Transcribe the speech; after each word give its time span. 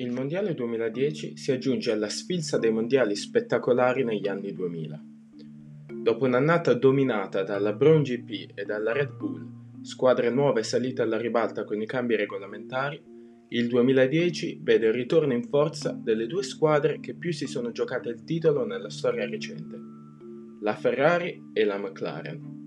Il 0.00 0.12
Mondiale 0.12 0.54
2010 0.54 1.36
si 1.36 1.52
aggiunge 1.52 1.90
alla 1.90 2.08
sfilza 2.08 2.58
dei 2.58 2.70
mondiali 2.70 3.16
spettacolari 3.16 4.04
negli 4.04 4.28
anni 4.28 4.52
2000. 4.52 5.04
Dopo 6.02 6.24
un'annata 6.24 6.74
dominata 6.74 7.42
dalla 7.42 7.72
Brown 7.72 8.02
GP 8.02 8.52
e 8.54 8.64
dalla 8.64 8.92
Red 8.92 9.16
Bull, 9.16 9.82
squadre 9.82 10.30
nuove 10.30 10.62
salite 10.62 11.02
alla 11.02 11.18
ribalta 11.18 11.64
con 11.64 11.82
i 11.82 11.86
cambi 11.86 12.16
regolamentari, 12.16 13.02
il 13.48 13.66
2010 13.66 14.60
vede 14.62 14.86
il 14.86 14.92
ritorno 14.92 15.32
in 15.32 15.42
forza 15.48 15.90
delle 15.90 16.26
due 16.26 16.44
squadre 16.44 17.00
che 17.00 17.14
più 17.14 17.32
si 17.32 17.46
sono 17.46 17.72
giocate 17.72 18.08
il 18.10 18.22
titolo 18.22 18.64
nella 18.64 18.90
storia 18.90 19.28
recente, 19.28 19.76
la 20.60 20.74
Ferrari 20.76 21.50
e 21.52 21.64
la 21.64 21.78
McLaren. 21.78 22.59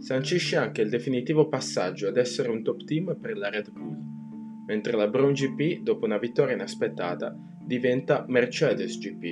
Sancisce 0.00 0.56
anche 0.56 0.80
il 0.80 0.88
definitivo 0.88 1.46
passaggio 1.48 2.08
ad 2.08 2.16
essere 2.16 2.48
un 2.48 2.62
top 2.62 2.84
team 2.84 3.18
per 3.20 3.36
la 3.36 3.50
Red 3.50 3.70
Bull, 3.70 3.98
mentre 4.66 4.96
la 4.96 5.06
Brown 5.06 5.32
GP, 5.32 5.82
dopo 5.82 6.06
una 6.06 6.16
vittoria 6.16 6.54
inaspettata, 6.54 7.36
diventa 7.62 8.24
Mercedes 8.26 8.98
GP. 8.98 9.24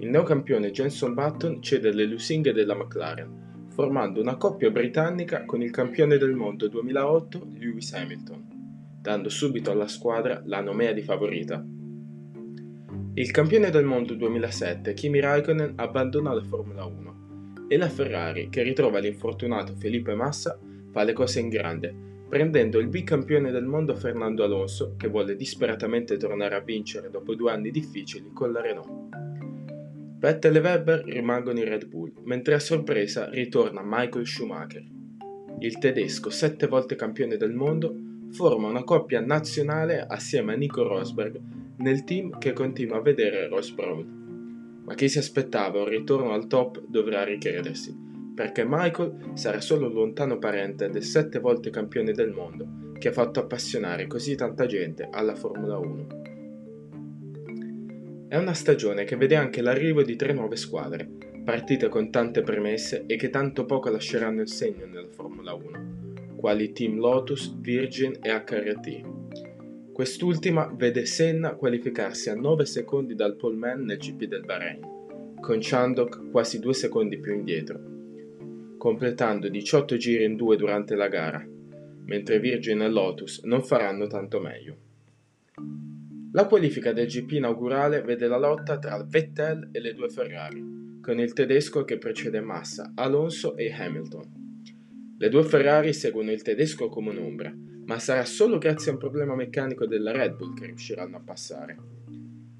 Il 0.00 0.10
neocampione 0.10 0.70
Jenson 0.70 1.14
Button 1.14 1.62
cede 1.62 1.94
le 1.94 2.04
lusinghe 2.04 2.52
della 2.52 2.76
McLaren, 2.76 3.68
formando 3.70 4.20
una 4.20 4.36
coppia 4.36 4.70
britannica 4.70 5.46
con 5.46 5.62
il 5.62 5.70
campione 5.70 6.18
del 6.18 6.34
mondo 6.34 6.68
2008 6.68 7.48
Lewis 7.58 7.94
Hamilton, 7.94 8.98
dando 9.00 9.30
subito 9.30 9.70
alla 9.70 9.88
squadra 9.88 10.42
la 10.44 10.60
nomea 10.60 10.92
di 10.92 11.00
favorita. 11.00 11.64
Il 13.14 13.30
campione 13.30 13.70
del 13.70 13.86
mondo 13.86 14.14
2007 14.14 14.92
Kimi 14.92 15.20
Raikkonen 15.20 15.72
abbandona 15.76 16.34
la 16.34 16.42
Formula 16.42 16.84
1 16.84 17.21
e 17.72 17.78
la 17.78 17.88
Ferrari, 17.88 18.50
che 18.50 18.62
ritrova 18.62 18.98
l'infortunato 18.98 19.74
Felipe 19.74 20.14
Massa, 20.14 20.58
fa 20.90 21.04
le 21.04 21.14
cose 21.14 21.40
in 21.40 21.48
grande, 21.48 21.94
prendendo 22.28 22.78
il 22.78 22.88
bicampione 22.88 23.50
del 23.50 23.64
mondo 23.64 23.94
Fernando 23.94 24.44
Alonso, 24.44 24.94
che 24.98 25.08
vuole 25.08 25.36
disperatamente 25.36 26.18
tornare 26.18 26.54
a 26.54 26.60
vincere 26.60 27.08
dopo 27.08 27.34
due 27.34 27.50
anni 27.50 27.70
difficili 27.70 28.28
con 28.34 28.52
la 28.52 28.60
Renault. 28.60 29.16
Vettel 30.18 30.56
e 30.56 30.60
Weber 30.60 31.04
rimangono 31.06 31.60
in 31.60 31.64
Red 31.64 31.86
Bull, 31.86 32.12
mentre 32.24 32.52
a 32.52 32.58
sorpresa 32.58 33.30
ritorna 33.30 33.80
Michael 33.82 34.26
Schumacher. 34.26 34.84
Il 35.60 35.78
tedesco, 35.78 36.28
sette 36.28 36.66
volte 36.66 36.94
campione 36.94 37.38
del 37.38 37.54
mondo, 37.54 37.96
forma 38.32 38.68
una 38.68 38.84
coppia 38.84 39.20
nazionale 39.20 40.04
assieme 40.06 40.52
a 40.52 40.56
Nico 40.56 40.86
Rosberg 40.86 41.40
nel 41.78 42.04
team 42.04 42.38
che 42.38 42.52
continua 42.52 42.98
a 42.98 43.00
vedere 43.00 43.48
Ross 43.48 43.70
Brown. 43.70 44.21
Ma 44.84 44.94
chi 44.94 45.08
si 45.08 45.18
aspettava 45.18 45.80
un 45.80 45.88
ritorno 45.88 46.32
al 46.32 46.46
top 46.46 46.82
dovrà 46.86 47.24
ricredersi, 47.24 47.96
perché 48.34 48.64
Michael 48.66 49.32
sarà 49.34 49.60
solo 49.60 49.86
un 49.86 49.92
lontano 49.92 50.38
parente 50.38 50.88
del 50.88 51.04
sette 51.04 51.38
volte 51.38 51.70
campione 51.70 52.12
del 52.12 52.30
mondo 52.30 52.80
che 52.98 53.08
ha 53.08 53.12
fatto 53.12 53.40
appassionare 53.40 54.06
così 54.06 54.36
tanta 54.36 54.66
gente 54.66 55.08
alla 55.10 55.34
Formula 55.34 55.76
1. 55.76 56.06
È 58.28 58.36
una 58.36 58.54
stagione 58.54 59.04
che 59.04 59.16
vede 59.16 59.36
anche 59.36 59.60
l'arrivo 59.60 60.02
di 60.02 60.16
tre 60.16 60.32
nuove 60.32 60.56
squadre, 60.56 61.08
partite 61.44 61.88
con 61.88 62.10
tante 62.10 62.42
premesse 62.42 63.04
e 63.06 63.16
che 63.16 63.28
tanto 63.28 63.64
poco 63.64 63.90
lasceranno 63.90 64.40
il 64.40 64.48
segno 64.48 64.86
nella 64.86 65.10
Formula 65.10 65.52
1, 65.52 66.36
quali 66.36 66.72
Team 66.72 66.98
Lotus, 66.98 67.58
Virgin 67.60 68.16
e 68.22 68.30
HRT. 68.30 69.21
Quest'ultima 70.02 70.66
vede 70.66 71.06
Senna 71.06 71.54
qualificarsi 71.54 72.28
a 72.28 72.34
9 72.34 72.66
secondi 72.66 73.14
dal 73.14 73.36
pole 73.36 73.56
man 73.56 73.84
nel 73.84 73.98
GP 73.98 74.24
del 74.24 74.44
Bahrain, 74.44 74.80
con 75.40 75.58
Chandok 75.60 76.28
quasi 76.32 76.58
2 76.58 76.74
secondi 76.74 77.20
più 77.20 77.32
indietro, 77.32 77.80
completando 78.78 79.48
18 79.48 79.96
giri 79.96 80.24
in 80.24 80.34
due 80.34 80.56
durante 80.56 80.96
la 80.96 81.06
gara, 81.06 81.46
mentre 82.04 82.40
Virgin 82.40 82.82
e 82.82 82.88
Lotus 82.88 83.44
non 83.44 83.62
faranno 83.62 84.08
tanto 84.08 84.40
meglio. 84.40 84.76
La 86.32 86.48
qualifica 86.48 86.92
del 86.92 87.06
GP 87.06 87.34
inaugurale 87.34 88.02
vede 88.02 88.26
la 88.26 88.38
lotta 88.38 88.80
tra 88.80 89.00
Vettel 89.08 89.68
e 89.70 89.78
le 89.78 89.94
due 89.94 90.08
Ferrari, 90.08 90.98
con 91.00 91.20
il 91.20 91.32
tedesco 91.32 91.84
che 91.84 91.98
precede 91.98 92.40
Massa, 92.40 92.90
Alonso 92.96 93.56
e 93.56 93.72
Hamilton. 93.72 95.14
Le 95.16 95.28
due 95.28 95.44
Ferrari 95.44 95.92
seguono 95.92 96.32
il 96.32 96.42
tedesco 96.42 96.88
come 96.88 97.10
un'ombra, 97.10 97.54
ma 97.92 97.98
sarà 97.98 98.24
solo 98.24 98.56
grazie 98.56 98.90
a 98.90 98.94
un 98.94 99.00
problema 99.00 99.34
meccanico 99.34 99.84
della 99.84 100.12
Red 100.12 100.36
Bull 100.36 100.54
che 100.54 100.64
riusciranno 100.64 101.18
a 101.18 101.20
passare. 101.20 101.76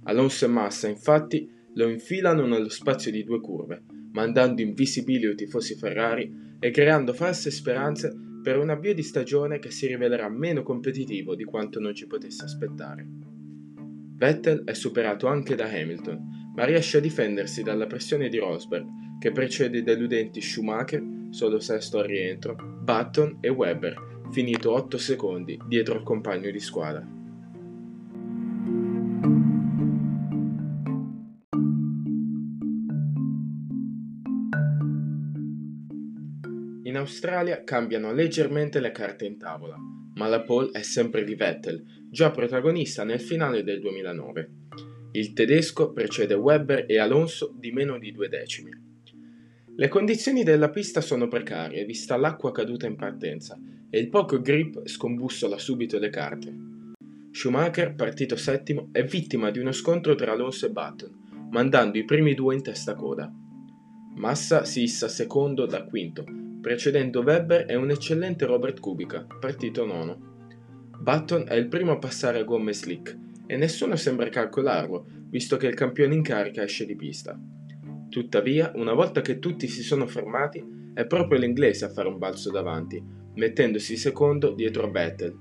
Alonso 0.03 0.45
e 0.45 0.49
Massa 0.49 0.89
infatti 0.89 1.51
lo 1.73 1.89
infilano 1.89 2.47
nello 2.47 2.69
spazio 2.69 3.11
di 3.11 3.25
due 3.25 3.41
curve, 3.41 3.83
mandando 4.13 4.61
invisibili 4.61 5.31
i 5.31 5.35
tifosi 5.35 5.75
Ferrari 5.75 6.57
e 6.61 6.71
creando 6.71 7.15
false 7.15 7.51
speranze 7.51 8.15
per 8.43 8.59
un 8.59 8.69
avvio 8.69 8.93
di 8.93 9.03
stagione 9.03 9.59
che 9.59 9.71
si 9.71 9.87
rivelerà 9.87 10.29
meno 10.29 10.63
competitivo 10.63 11.35
di 11.35 11.45
quanto 11.45 11.81
non 11.81 11.95
ci 11.95 12.07
potesse 12.07 12.45
aspettare. 12.45 13.07
Vettel 14.15 14.65
è 14.65 14.75
superato 14.75 15.29
anche 15.29 15.55
da 15.55 15.65
Hamilton, 15.65 16.53
ma 16.55 16.67
riesce 16.67 16.99
a 16.99 17.01
difendersi 17.01 17.63
dalla 17.63 17.87
pressione 17.87 18.29
di 18.29 18.37
Rosberg, 18.37 19.19
che 19.19 19.33
precede 19.33 19.79
i 19.79 19.83
deludenti 19.83 20.43
Schumacher, 20.43 21.03
solo 21.31 21.59
sesto 21.59 22.01
al 22.01 22.07
rientro, 22.07 22.55
Button 22.83 23.39
e 23.41 23.49
Webber, 23.49 24.11
finito 24.33 24.73
8 24.73 24.99
secondi 24.99 25.57
dietro 25.69 25.95
il 25.95 26.03
compagno 26.03 26.51
di 26.51 26.59
squadra. 26.59 27.07
In 36.83 36.97
Australia 36.97 37.63
cambiano 37.63 38.13
leggermente 38.13 38.81
le 38.81 38.91
carte 38.91 39.25
in 39.25 39.39
tavola 39.39 39.77
ma 40.15 40.29
la 40.29 40.43
pole 40.43 40.71
è 40.73 40.83
sempre 40.83 41.25
di 41.25 41.35
Vettel, 41.35 41.85
già 42.11 42.31
protagonista 42.31 43.05
nel 43.05 43.21
finale 43.21 43.63
del 43.63 43.81
2009. 43.81 44.51
Il 45.13 45.33
tedesco 45.33 45.93
precede 45.93 46.35
Webber 46.35 46.85
e 46.89 46.99
Alonso 46.99 47.55
di 47.59 47.71
meno 47.71 47.99
di 47.99 48.13
due 48.13 48.29
decimi. 48.29 48.71
Le 49.75 49.89
condizioni 49.89 50.43
della 50.43 50.71
pista 50.71 51.01
sono 51.01 51.29
precarie, 51.29 51.85
vista 51.85 52.17
l'acqua 52.17 52.53
caduta 52.53 52.87
in 52.87 52.97
partenza, 52.97 53.59
e 53.95 53.99
il 53.99 54.09
poco 54.09 54.41
grip 54.41 54.89
scombussola 54.89 55.59
subito 55.59 55.99
le 55.99 56.09
carte. 56.09 56.51
Schumacher, 57.31 57.95
partito 57.95 58.37
settimo, 58.37 58.89
è 58.91 59.05
vittima 59.05 59.51
di 59.51 59.59
uno 59.59 59.71
scontro 59.71 60.15
tra 60.15 60.33
Alonso 60.33 60.65
e 60.65 60.71
Button, 60.71 61.49
mandando 61.51 61.99
i 61.99 62.05
primi 62.07 62.33
due 62.33 62.55
in 62.55 62.63
testa 62.63 62.95
coda. 62.95 63.31
Massa 64.15 64.65
si 64.65 64.85
issa 64.85 65.09
secondo 65.09 65.67
da 65.67 65.85
quinto, 65.85 66.25
precedendo 66.63 67.21
Webber 67.21 67.71
e 67.71 67.75
un 67.75 67.91
eccellente 67.91 68.47
Robert 68.47 68.81
Kubica, 68.81 69.27
partito 69.39 69.85
nono. 69.85 70.31
Button 70.99 71.45
è 71.47 71.55
il 71.55 71.69
primo 71.69 71.93
a 71.93 71.99
passare 71.99 72.39
a 72.39 72.45
gomme 72.45 72.73
slick 72.73 73.15
e 73.47 73.57
nessuno 73.59 73.97
sembra 73.97 74.31
calcolarlo, 74.31 75.05
visto 75.29 75.59
che 75.59 75.67
il 75.67 75.75
campione 75.75 76.15
in 76.15 76.23
carica 76.23 76.63
esce 76.63 76.87
di 76.87 76.97
pista. 76.97 77.39
Tuttavia, 78.09 78.73
una 78.75 78.95
volta 78.95 79.21
che 79.21 79.39
tutti 79.39 79.69
si 79.69 79.83
sono 79.83 80.07
fermati, 80.07 80.81
è 80.95 81.05
proprio 81.05 81.39
l'inglese 81.39 81.85
a 81.85 81.91
fare 81.91 82.09
un 82.09 82.17
balzo 82.17 82.51
davanti, 82.51 83.21
mettendosi 83.35 83.97
secondo 83.97 84.53
dietro 84.53 84.85
a 84.85 84.91
Vettel. 84.91 85.39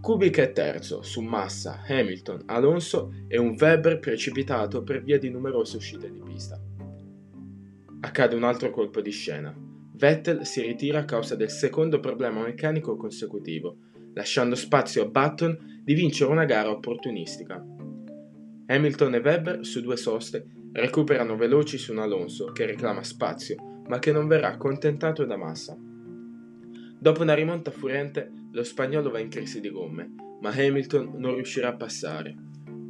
Kubica 0.00 0.42
è 0.42 0.52
terzo, 0.52 1.02
su 1.02 1.20
Massa, 1.20 1.82
Hamilton, 1.86 2.42
Alonso 2.46 3.12
e 3.26 3.38
un 3.38 3.56
Weber 3.58 3.98
precipitato 3.98 4.84
per 4.84 5.02
via 5.02 5.18
di 5.18 5.30
numerose 5.30 5.76
uscite 5.78 6.10
di 6.12 6.20
pista. 6.20 6.60
Accade 8.00 8.36
un 8.36 8.44
altro 8.44 8.70
colpo 8.70 9.00
di 9.00 9.10
scena. 9.10 9.52
Vettel 9.94 10.46
si 10.46 10.60
ritira 10.60 11.00
a 11.00 11.04
causa 11.04 11.34
del 11.34 11.50
secondo 11.50 11.98
problema 11.98 12.42
meccanico 12.42 12.96
consecutivo, 12.96 13.78
lasciando 14.14 14.54
spazio 14.54 15.02
a 15.02 15.08
Button 15.08 15.82
di 15.82 15.94
vincere 15.94 16.30
una 16.30 16.44
gara 16.44 16.70
opportunistica. 16.70 17.64
Hamilton 18.66 19.14
e 19.14 19.18
Webber 19.18 19.64
su 19.66 19.80
due 19.80 19.96
soste 19.96 20.46
recuperano 20.72 21.36
veloci 21.36 21.78
su 21.78 21.92
un 21.92 21.98
Alonso 21.98 22.52
che 22.52 22.66
reclama 22.66 23.02
spazio, 23.02 23.82
ma 23.88 23.98
che 23.98 24.12
non 24.12 24.28
verrà 24.28 24.52
accontentato 24.52 25.24
da 25.24 25.36
Massa. 25.36 25.76
Dopo 27.06 27.22
una 27.22 27.34
rimonta 27.34 27.70
furente, 27.70 28.32
lo 28.50 28.64
spagnolo 28.64 29.10
va 29.10 29.20
in 29.20 29.28
crisi 29.28 29.60
di 29.60 29.70
gomme, 29.70 30.12
ma 30.40 30.50
Hamilton 30.50 31.12
non 31.14 31.36
riuscirà 31.36 31.68
a 31.68 31.76
passare. 31.76 32.34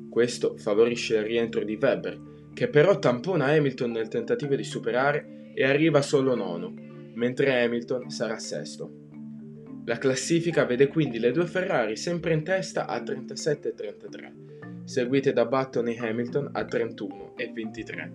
Questo 0.09 0.57
favorisce 0.57 1.19
il 1.19 1.25
rientro 1.25 1.63
di 1.63 1.77
Webber, 1.79 2.49
che 2.55 2.69
però 2.69 2.99
tampona 2.99 3.49
Hamilton 3.49 3.91
nel 3.91 4.09
tentativo 4.09 4.55
di 4.55 4.65
superare 4.65 5.51
e 5.55 5.65
arriva 5.65 6.01
solo 6.01 6.35
nono, 6.35 6.73
mentre 7.13 7.63
Hamilton 7.63 8.09
sarà 8.09 8.39
sesto. 8.39 8.91
La 9.85 9.99
classifica 9.99 10.65
vede 10.65 10.87
quindi 10.87 11.19
le 11.19 11.31
due 11.31 11.45
Ferrari 11.45 11.95
sempre 11.95 12.33
in 12.33 12.43
testa 12.43 12.87
a 12.87 13.03
37 13.03 13.69
e 13.69 13.75
33, 13.75 14.35
seguite 14.85 15.35
da 15.35 15.45
Button 15.45 15.89
e 15.89 15.99
Hamilton 15.99 16.49
a 16.53 16.65
31 16.65 17.35
e 17.37 17.53
23. 17.53 18.15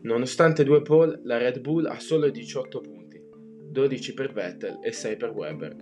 Nonostante 0.00 0.64
due 0.64 0.82
pole, 0.82 1.20
la 1.22 1.38
Red 1.38 1.60
Bull 1.60 1.86
ha 1.86 2.00
solo 2.00 2.28
18 2.28 2.80
punti, 2.80 3.03
12 3.74 4.14
per 4.14 4.32
Vettel 4.32 4.78
e 4.80 4.92
6 4.92 5.16
per 5.16 5.30
Webber. 5.30 5.76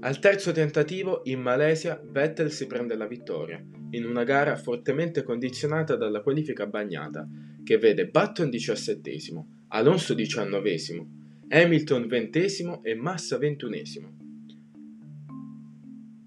Al 0.00 0.18
terzo 0.18 0.50
tentativo, 0.52 1.20
in 1.24 1.40
Malesia, 1.40 2.00
Vettel 2.02 2.50
si 2.50 2.66
prende 2.66 2.96
la 2.96 3.06
vittoria, 3.06 3.62
in 3.90 4.06
una 4.06 4.24
gara 4.24 4.56
fortemente 4.56 5.22
condizionata 5.22 5.94
dalla 5.94 6.22
qualifica 6.22 6.66
bagnata, 6.66 7.28
che 7.62 7.76
vede 7.76 8.08
Button 8.08 8.48
diciassettesimo, 8.48 9.64
Alonso 9.68 10.14
diciannovesimo, 10.14 11.06
Hamilton 11.48 12.06
ventesimo 12.06 12.82
e 12.82 12.94
Massa 12.94 13.36
ventunesimo. 13.36 14.16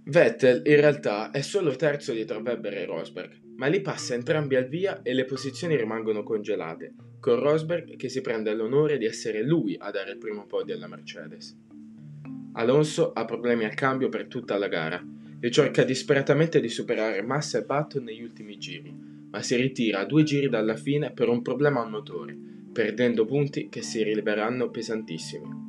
Vettel 0.04 0.62
in 0.66 0.76
realtà 0.76 1.32
è 1.32 1.42
solo 1.42 1.76
terzo 1.76 2.14
dietro 2.14 2.42
Webber 2.42 2.74
e 2.76 2.86
Rosberg, 2.86 3.42
ma 3.56 3.66
li 3.66 3.82
passa 3.82 4.14
entrambi 4.14 4.56
al 4.56 4.68
via 4.68 5.02
e 5.02 5.14
le 5.14 5.26
posizioni 5.26 5.76
rimangono 5.76 6.22
congelate, 6.22 6.94
con 7.20 7.40
Rosberg 7.40 7.96
che 7.96 8.10
si 8.10 8.22
prende 8.22 8.54
l'onore 8.54 8.98
di 8.98 9.06
essere 9.06 9.44
lui 9.44 9.76
a 9.78 9.92
dare 9.92 10.12
il 10.12 10.18
primo 10.18 10.46
podio 10.46 10.76
alla 10.76 10.88
Mercedes. 10.88 11.58
Alonso 12.54 13.14
ha 13.14 13.26
problemi 13.26 13.66
al 13.66 13.74
cambio 13.74 14.10
per 14.10 14.28
tutta 14.28 14.58
la 14.58 14.68
gara 14.68 15.06
e 15.40 15.52
cerca 15.52 15.84
disperatamente 15.84 16.60
di 16.60 16.70
superare 16.70 17.22
Massa 17.22 17.60
e 17.60 17.64
Button 17.64 18.04
negli 18.04 18.24
ultimi 18.24 18.58
giri, 18.58 18.94
ma 19.32 19.42
si 19.42 19.56
ritira 19.56 20.00
a 20.00 20.06
due 20.06 20.24
giri 20.24 20.50
dalla 20.50 20.76
fine 20.76 21.12
per 21.12 21.30
un 21.30 21.42
problema 21.42 21.82
al 21.82 21.90
motore, 21.90 22.38
perdendo 22.72 23.26
punti 23.26 23.70
che 23.70 23.82
si 23.82 24.04
riveleranno 24.04 24.70
pesantissimi. 24.70 25.68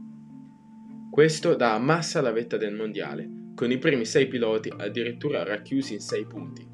Questo 1.11 1.55
dà 1.55 1.75
a 1.75 1.79
Massa 1.79 2.21
la 2.21 2.33
vetta 2.33 2.57
del 2.57 2.75
mondiale, 2.75 3.29
con 3.55 3.71
i 3.71 3.79
primi 3.79 4.05
sei 4.05 4.27
piloti 4.27 4.73
addirittura 4.75 5.45
racchiusi 5.45 5.95
in 5.95 6.01
sei 6.01 6.25
punti. 6.25 6.67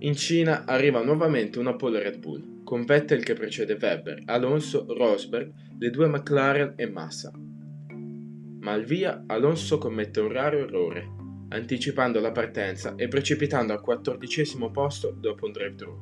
In 0.00 0.14
Cina 0.16 0.64
arriva 0.64 1.02
nuovamente 1.02 1.58
una 1.58 1.76
pole 1.76 2.02
Red 2.02 2.18
Bull, 2.18 2.51
con 2.72 2.86
Vettel 2.86 3.22
che 3.22 3.34
precede 3.34 3.76
Webber, 3.78 4.22
Alonso, 4.24 4.86
Rosberg, 4.88 5.52
le 5.78 5.90
due 5.90 6.06
McLaren 6.06 6.72
e 6.74 6.88
Massa. 6.88 7.30
Ma 8.60 8.72
al 8.72 8.84
via 8.86 9.24
Alonso 9.26 9.76
commette 9.76 10.20
un 10.20 10.32
raro 10.32 10.60
errore, 10.60 11.06
anticipando 11.50 12.18
la 12.18 12.32
partenza 12.32 12.94
e 12.96 13.08
precipitando 13.08 13.74
al 13.74 13.82
quattordicesimo 13.82 14.70
posto 14.70 15.10
dopo 15.10 15.44
un 15.44 15.52
drive-thru. 15.52 15.98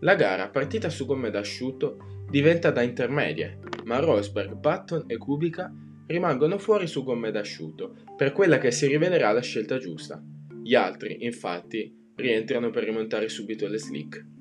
La 0.00 0.16
gara, 0.16 0.48
partita 0.48 0.88
su 0.88 1.06
gomme 1.06 1.30
d'asciutto, 1.30 2.24
diventa 2.28 2.72
da 2.72 2.82
intermedie, 2.82 3.60
ma 3.84 4.00
Rosberg, 4.00 4.54
Button 4.54 5.04
e 5.06 5.16
Kubica 5.18 5.72
rimangono 6.08 6.58
fuori 6.58 6.88
su 6.88 7.04
gomme 7.04 7.30
d'asciutto, 7.30 7.94
per 8.16 8.32
quella 8.32 8.58
che 8.58 8.72
si 8.72 8.88
rivelerà 8.88 9.30
la 9.30 9.40
scelta 9.40 9.78
giusta. 9.78 10.20
Gli 10.64 10.74
altri, 10.74 11.24
infatti, 11.24 12.10
rientrano 12.16 12.70
per 12.70 12.82
rimontare 12.82 13.28
subito 13.28 13.68
le 13.68 13.78
slick. 13.78 14.32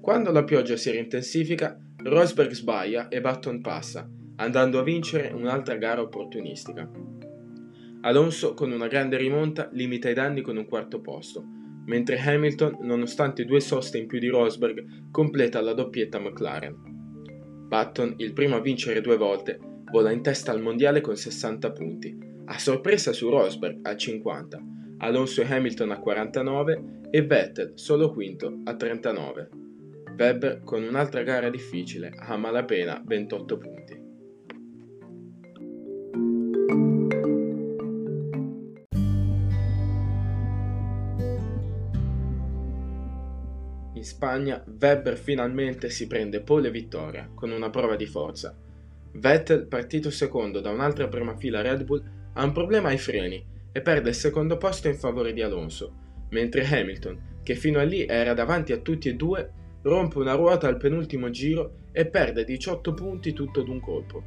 Quando 0.00 0.32
la 0.32 0.44
pioggia 0.44 0.76
si 0.76 0.90
rintensifica, 0.90 1.78
Rosberg 2.02 2.52
sbaglia 2.52 3.08
e 3.08 3.20
Button 3.20 3.60
passa, 3.60 4.08
andando 4.36 4.78
a 4.78 4.82
vincere 4.82 5.30
un'altra 5.34 5.76
gara 5.76 6.00
opportunistica. 6.00 6.90
Alonso, 8.00 8.54
con 8.54 8.72
una 8.72 8.86
grande 8.86 9.18
rimonta, 9.18 9.68
limita 9.72 10.08
i 10.08 10.14
danni 10.14 10.40
con 10.40 10.56
un 10.56 10.64
quarto 10.64 11.02
posto, 11.02 11.44
mentre 11.84 12.18
Hamilton, 12.18 12.78
nonostante 12.80 13.44
due 13.44 13.60
soste 13.60 13.98
in 13.98 14.06
più 14.06 14.18
di 14.18 14.28
Rosberg, 14.28 15.10
completa 15.10 15.60
la 15.60 15.74
doppietta 15.74 16.18
McLaren. 16.18 16.74
Button, 17.68 18.14
il 18.16 18.32
primo 18.32 18.56
a 18.56 18.60
vincere 18.60 19.02
due 19.02 19.18
volte, 19.18 19.58
vola 19.90 20.10
in 20.12 20.22
testa 20.22 20.50
al 20.50 20.62
mondiale 20.62 21.02
con 21.02 21.14
60 21.14 21.72
punti, 21.72 22.18
a 22.46 22.58
sorpresa 22.58 23.12
su 23.12 23.28
Rosberg 23.28 23.80
a 23.82 23.94
50, 23.94 24.62
Alonso 24.98 25.42
e 25.42 25.52
Hamilton 25.52 25.90
a 25.90 25.98
49 25.98 26.82
e 27.10 27.22
Vettel 27.22 27.72
solo 27.74 28.10
quinto 28.10 28.60
a 28.64 28.74
39. 28.74 29.68
Webber 30.16 30.62
con 30.64 30.82
un'altra 30.82 31.22
gara 31.22 31.50
difficile 31.50 32.12
a 32.16 32.36
malapena 32.36 33.02
28 33.04 33.58
punti. 33.58 33.98
In 43.94 44.04
Spagna 44.04 44.64
Webber 44.80 45.16
finalmente 45.16 45.90
si 45.90 46.06
prende 46.06 46.40
pole 46.40 46.70
vittoria 46.70 47.30
con 47.34 47.50
una 47.50 47.68
prova 47.70 47.96
di 47.96 48.06
forza 48.06 48.56
Vettel, 49.12 49.66
partito 49.66 50.10
secondo 50.10 50.60
da 50.60 50.70
un'altra 50.70 51.08
prima 51.08 51.36
fila 51.36 51.60
Red 51.62 51.84
Bull, 51.84 52.02
ha 52.34 52.44
un 52.44 52.52
problema 52.52 52.90
ai 52.90 52.98
freni 52.98 53.44
e 53.72 53.80
perde 53.80 54.10
il 54.10 54.14
secondo 54.14 54.56
posto 54.56 54.88
in 54.88 54.94
favore 54.94 55.32
di 55.32 55.42
Alonso, 55.42 55.92
mentre 56.30 56.64
Hamilton, 56.64 57.38
che 57.42 57.54
fino 57.56 57.80
a 57.80 57.82
lì 57.82 58.06
era 58.06 58.34
davanti 58.34 58.72
a 58.72 58.78
tutti 58.78 59.08
e 59.08 59.14
due, 59.14 59.50
rompe 59.82 60.18
una 60.18 60.34
ruota 60.34 60.68
al 60.68 60.76
penultimo 60.76 61.30
giro 61.30 61.78
e 61.92 62.06
perde 62.06 62.44
18 62.44 62.92
punti 62.94 63.32
tutto 63.32 63.62
d'un 63.62 63.80
colpo. 63.80 64.22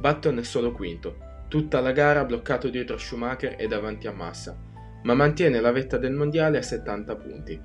Button 0.00 0.38
è 0.38 0.42
solo 0.42 0.72
quinto, 0.72 1.16
tutta 1.48 1.80
la 1.80 1.92
gara 1.92 2.24
bloccato 2.24 2.68
dietro 2.68 2.96
a 2.96 2.98
Schumacher 2.98 3.56
e 3.58 3.66
davanti 3.66 4.06
a 4.06 4.12
Massa, 4.12 4.58
ma 5.02 5.14
mantiene 5.14 5.60
la 5.60 5.72
vetta 5.72 5.96
del 5.96 6.12
mondiale 6.12 6.58
a 6.58 6.62
70 6.62 7.16
punti. 7.16 7.60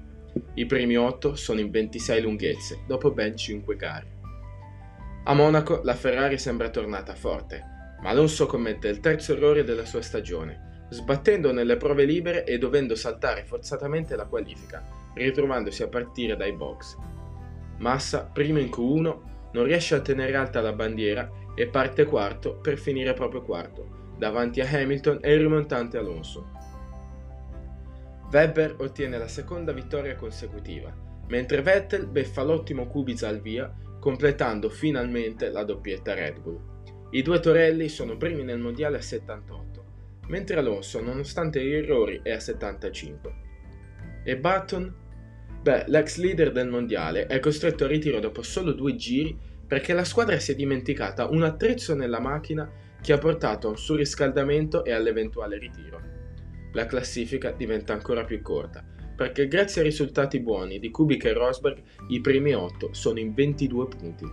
I 0.53 0.65
primi 0.65 0.95
8 0.95 1.35
sono 1.35 1.59
in 1.59 1.71
26 1.71 2.21
lunghezze, 2.21 2.79
dopo 2.85 3.11
ben 3.11 3.35
5 3.35 3.75
gare. 3.75 4.15
A 5.23 5.33
Monaco 5.33 5.81
la 5.83 5.95
Ferrari 5.95 6.37
sembra 6.37 6.69
tornata 6.69 7.15
forte, 7.15 7.63
ma 8.01 8.09
Alonso 8.09 8.45
commette 8.45 8.87
il 8.87 8.99
terzo 8.99 9.33
errore 9.33 9.63
della 9.63 9.85
sua 9.85 10.01
stagione, 10.01 10.85
sbattendo 10.89 11.51
nelle 11.51 11.75
prove 11.75 12.05
libere 12.05 12.45
e 12.45 12.57
dovendo 12.57 12.95
saltare 12.95 13.43
forzatamente 13.43 14.15
la 14.15 14.25
qualifica, 14.25 14.83
ritrovandosi 15.17 15.83
a 15.83 15.87
partire 15.87 16.35
dai 16.35 16.53
box. 16.53 16.97
Massa, 17.77 18.23
primo 18.25 18.59
in 18.59 18.67
Q1, 18.67 19.17
non 19.53 19.63
riesce 19.63 19.95
a 19.95 20.01
tenere 20.01 20.35
alta 20.35 20.61
la 20.61 20.73
bandiera 20.73 21.29
e 21.55 21.67
parte 21.67 22.05
quarto 22.05 22.57
per 22.57 22.77
finire 22.77 23.13
proprio 23.13 23.41
quarto, 23.41 24.13
davanti 24.17 24.61
a 24.61 24.67
Hamilton 24.69 25.19
e 25.21 25.33
il 25.33 25.41
rimontante 25.41 25.97
Alonso. 25.97 26.51
Webber 28.31 28.75
ottiene 28.79 29.17
la 29.17 29.27
seconda 29.27 29.71
vittoria 29.71 30.15
consecutiva, 30.15 30.93
mentre 31.27 31.61
Vettel 31.61 32.07
beffa 32.07 32.43
l'ottimo 32.43 32.87
Kubica 32.87 33.27
al 33.27 33.39
via 33.39 33.73
completando 33.99 34.69
finalmente 34.69 35.49
la 35.49 35.63
doppietta 35.63 36.13
Red 36.13 36.39
Bull. 36.39 36.75
I 37.11 37.21
due 37.21 37.39
Torelli 37.39 37.89
sono 37.89 38.17
primi 38.17 38.43
nel 38.43 38.59
mondiale 38.59 38.97
a 38.97 39.01
78, 39.01 39.85
mentre 40.27 40.57
Alonso, 40.57 41.01
nonostante 41.01 41.63
gli 41.63 41.73
errori, 41.73 42.19
è 42.21 42.31
a 42.31 42.39
75. 42.39 43.35
E 44.23 44.37
Button? 44.37 44.95
Beh, 45.67 45.83
l'ex 45.87 46.15
leader 46.15 46.53
del 46.53 46.69
mondiale 46.69 47.25
è 47.25 47.41
costretto 47.41 47.83
al 47.83 47.89
ritiro 47.89 48.21
dopo 48.21 48.41
solo 48.41 48.71
due 48.71 48.95
giri 48.95 49.37
perché 49.67 49.91
la 49.91 50.05
squadra 50.05 50.39
si 50.39 50.53
è 50.53 50.55
dimenticata 50.55 51.27
un 51.27 51.43
attrezzo 51.43 51.93
nella 51.93 52.21
macchina 52.21 52.71
che 53.01 53.11
ha 53.11 53.17
portato 53.17 53.67
a 53.67 53.71
un 53.71 53.77
surriscaldamento 53.77 54.85
e 54.85 54.93
all'eventuale 54.93 55.57
ritiro. 55.57 56.01
La 56.71 56.85
classifica 56.85 57.51
diventa 57.51 57.91
ancora 57.91 58.23
più 58.23 58.41
corta 58.41 58.81
perché 59.13 59.49
grazie 59.49 59.81
ai 59.81 59.89
risultati 59.89 60.39
buoni 60.39 60.79
di 60.79 60.89
Kubica 60.89 61.27
e 61.27 61.33
Rosberg 61.33 61.81
i 62.07 62.21
primi 62.21 62.53
8 62.53 62.93
sono 62.93 63.19
in 63.19 63.33
22 63.33 63.87
punti. 63.87 64.25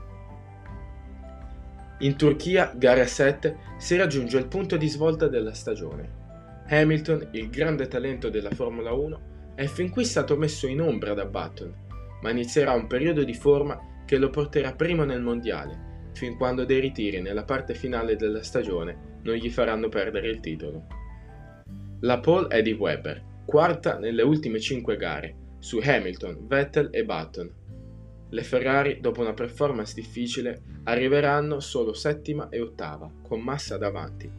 In 1.98 2.16
Turchia, 2.16 2.72
gara 2.76 3.06
7, 3.06 3.56
si 3.76 3.96
raggiunge 3.96 4.38
il 4.38 4.46
punto 4.46 4.76
di 4.76 4.86
svolta 4.88 5.26
della 5.26 5.52
stagione. 5.52 6.62
Hamilton, 6.68 7.30
il 7.32 7.50
grande 7.50 7.88
talento 7.88 8.28
della 8.28 8.52
Formula 8.52 8.92
1, 8.92 9.32
è 9.54 9.66
fin 9.66 9.90
qui 9.90 10.04
stato 10.04 10.36
messo 10.36 10.66
in 10.66 10.80
ombra 10.80 11.14
da 11.14 11.26
Button, 11.26 11.74
ma 12.22 12.30
inizierà 12.30 12.72
un 12.72 12.86
periodo 12.86 13.22
di 13.22 13.34
forma 13.34 14.02
che 14.04 14.18
lo 14.18 14.30
porterà 14.30 14.72
primo 14.72 15.04
nel 15.04 15.22
mondiale, 15.22 16.08
fin 16.12 16.36
quando 16.36 16.64
dei 16.64 16.80
ritiri 16.80 17.20
nella 17.20 17.44
parte 17.44 17.74
finale 17.74 18.16
della 18.16 18.42
stagione 18.42 19.18
non 19.22 19.34
gli 19.36 19.50
faranno 19.50 19.88
perdere 19.88 20.28
il 20.28 20.40
titolo. 20.40 20.86
La 22.00 22.20
pole 22.20 22.48
è 22.48 22.62
di 22.62 22.72
Webber, 22.72 23.22
quarta 23.46 23.98
nelle 23.98 24.22
ultime 24.22 24.60
5 24.60 24.96
gare, 24.96 25.36
su 25.58 25.80
Hamilton, 25.82 26.46
Vettel 26.46 26.88
e 26.90 27.04
Button. 27.04 27.52
Le 28.28 28.42
Ferrari, 28.42 29.00
dopo 29.00 29.20
una 29.20 29.32
performance 29.32 29.94
difficile, 29.94 30.60
arriveranno 30.84 31.60
solo 31.60 31.94
settima 31.94 32.48
e 32.48 32.60
ottava, 32.60 33.10
con 33.22 33.40
Massa 33.40 33.78
davanti. 33.78 34.30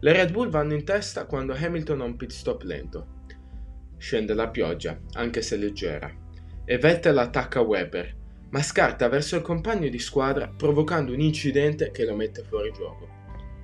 Le 0.00 0.12
Red 0.12 0.32
Bull 0.32 0.48
vanno 0.48 0.74
in 0.74 0.84
testa 0.84 1.26
quando 1.26 1.54
Hamilton 1.54 2.00
ha 2.00 2.04
un 2.04 2.16
pit 2.16 2.30
stop 2.30 2.62
lento. 2.62 3.14
Scende 3.98 4.34
la 4.34 4.48
pioggia, 4.48 4.98
anche 5.14 5.42
se 5.42 5.56
leggera, 5.56 6.10
e 6.64 6.78
Vettel 6.78 7.18
attacca 7.18 7.60
Webber, 7.60 8.14
ma 8.50 8.62
scarta 8.62 9.08
verso 9.08 9.36
il 9.36 9.42
compagno 9.42 9.88
di 9.88 9.98
squadra 9.98 10.48
provocando 10.48 11.12
un 11.12 11.20
incidente 11.20 11.90
che 11.90 12.04
lo 12.04 12.14
mette 12.14 12.42
fuori 12.42 12.72
gioco. 12.72 13.08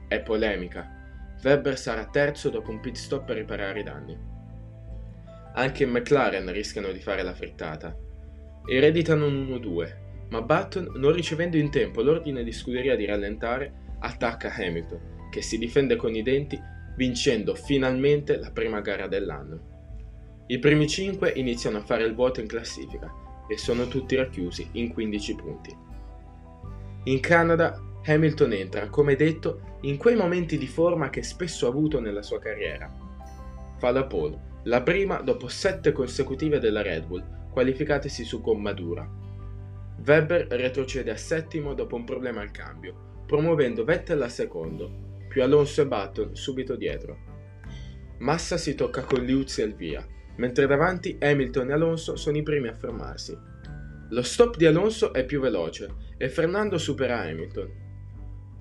È 0.08 0.20
polemica. 0.20 1.00
Webber 1.42 1.78
sarà 1.78 2.06
terzo 2.06 2.50
dopo 2.50 2.70
un 2.70 2.80
pit 2.80 2.96
stop 2.96 3.24
per 3.24 3.36
riparare 3.36 3.80
i 3.80 3.84
danni. 3.84 4.18
Anche 5.54 5.86
McLaren 5.86 6.50
rischiano 6.52 6.92
di 6.92 7.00
fare 7.00 7.22
la 7.22 7.34
frittata. 7.34 7.96
Ereditano 8.64 9.26
un 9.26 9.46
1-2, 9.48 9.96
ma 10.30 10.40
Button, 10.40 10.92
non 10.96 11.12
ricevendo 11.12 11.56
in 11.56 11.70
tempo 11.70 12.02
l'ordine 12.02 12.42
di 12.42 12.52
scuderia 12.52 12.96
di 12.96 13.04
rallentare, 13.04 13.96
attacca 13.98 14.52
Hamilton, 14.54 15.28
che 15.30 15.42
si 15.42 15.58
difende 15.58 15.96
con 15.96 16.14
i 16.14 16.22
denti, 16.22 16.60
vincendo 16.96 17.54
finalmente 17.54 18.36
la 18.38 18.50
prima 18.50 18.80
gara 18.80 19.08
dell'anno. 19.08 19.71
I 20.52 20.58
primi 20.58 20.86
5 20.86 21.32
iniziano 21.36 21.78
a 21.78 21.82
fare 21.82 22.04
il 22.04 22.14
vuoto 22.14 22.40
in 22.40 22.46
classifica 22.46 23.10
e 23.48 23.56
sono 23.56 23.88
tutti 23.88 24.16
racchiusi 24.16 24.68
in 24.72 24.92
15 24.92 25.34
punti. 25.34 25.74
In 27.04 27.20
Canada 27.20 27.80
Hamilton 28.04 28.52
entra, 28.52 28.90
come 28.90 29.16
detto, 29.16 29.78
in 29.80 29.96
quei 29.96 30.14
momenti 30.14 30.58
di 30.58 30.66
forma 30.66 31.08
che 31.08 31.22
spesso 31.22 31.64
ha 31.64 31.70
avuto 31.70 32.00
nella 32.00 32.20
sua 32.20 32.38
carriera. 32.38 32.86
Fa 33.78 33.92
la 33.92 34.04
pole 34.04 34.50
la 34.64 34.82
prima 34.82 35.22
dopo 35.22 35.48
sette 35.48 35.90
consecutive 35.90 36.58
della 36.58 36.82
Red 36.82 37.06
Bull, 37.06 37.48
qualificatesi 37.50 38.22
su 38.22 38.42
gomma 38.42 38.74
dura. 38.74 39.08
Weber 40.04 40.48
retrocede 40.48 41.10
a 41.10 41.16
settimo 41.16 41.72
dopo 41.72 41.96
un 41.96 42.04
problema 42.04 42.42
al 42.42 42.50
cambio, 42.50 43.22
promuovendo 43.24 43.84
Vettel 43.84 44.20
a 44.20 44.28
secondo, 44.28 45.16
più 45.28 45.42
Alonso 45.42 45.80
e 45.80 45.86
Button 45.86 46.36
subito 46.36 46.76
dietro. 46.76 47.16
Massa 48.18 48.58
si 48.58 48.74
tocca 48.74 49.02
con 49.02 49.24
Liuzzi 49.24 49.62
al 49.62 49.72
via, 49.72 50.06
mentre 50.36 50.66
davanti 50.66 51.16
Hamilton 51.20 51.70
e 51.70 51.72
Alonso 51.72 52.16
sono 52.16 52.36
i 52.36 52.42
primi 52.42 52.68
a 52.68 52.74
fermarsi. 52.74 53.36
Lo 54.10 54.22
stop 54.22 54.56
di 54.56 54.66
Alonso 54.66 55.12
è 55.12 55.24
più 55.24 55.40
veloce 55.40 55.94
e 56.16 56.28
Fernando 56.28 56.78
supera 56.78 57.20
Hamilton. 57.20 57.80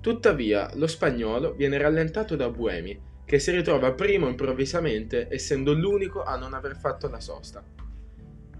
Tuttavia, 0.00 0.70
lo 0.74 0.86
spagnolo 0.86 1.54
viene 1.54 1.78
rallentato 1.78 2.36
da 2.36 2.50
Buemi, 2.50 3.10
che 3.24 3.38
si 3.38 3.50
ritrova 3.50 3.92
primo 3.92 4.28
improvvisamente 4.28 5.28
essendo 5.30 5.72
l'unico 5.72 6.22
a 6.22 6.36
non 6.36 6.54
aver 6.54 6.76
fatto 6.76 7.08
la 7.08 7.20
sosta. 7.20 7.64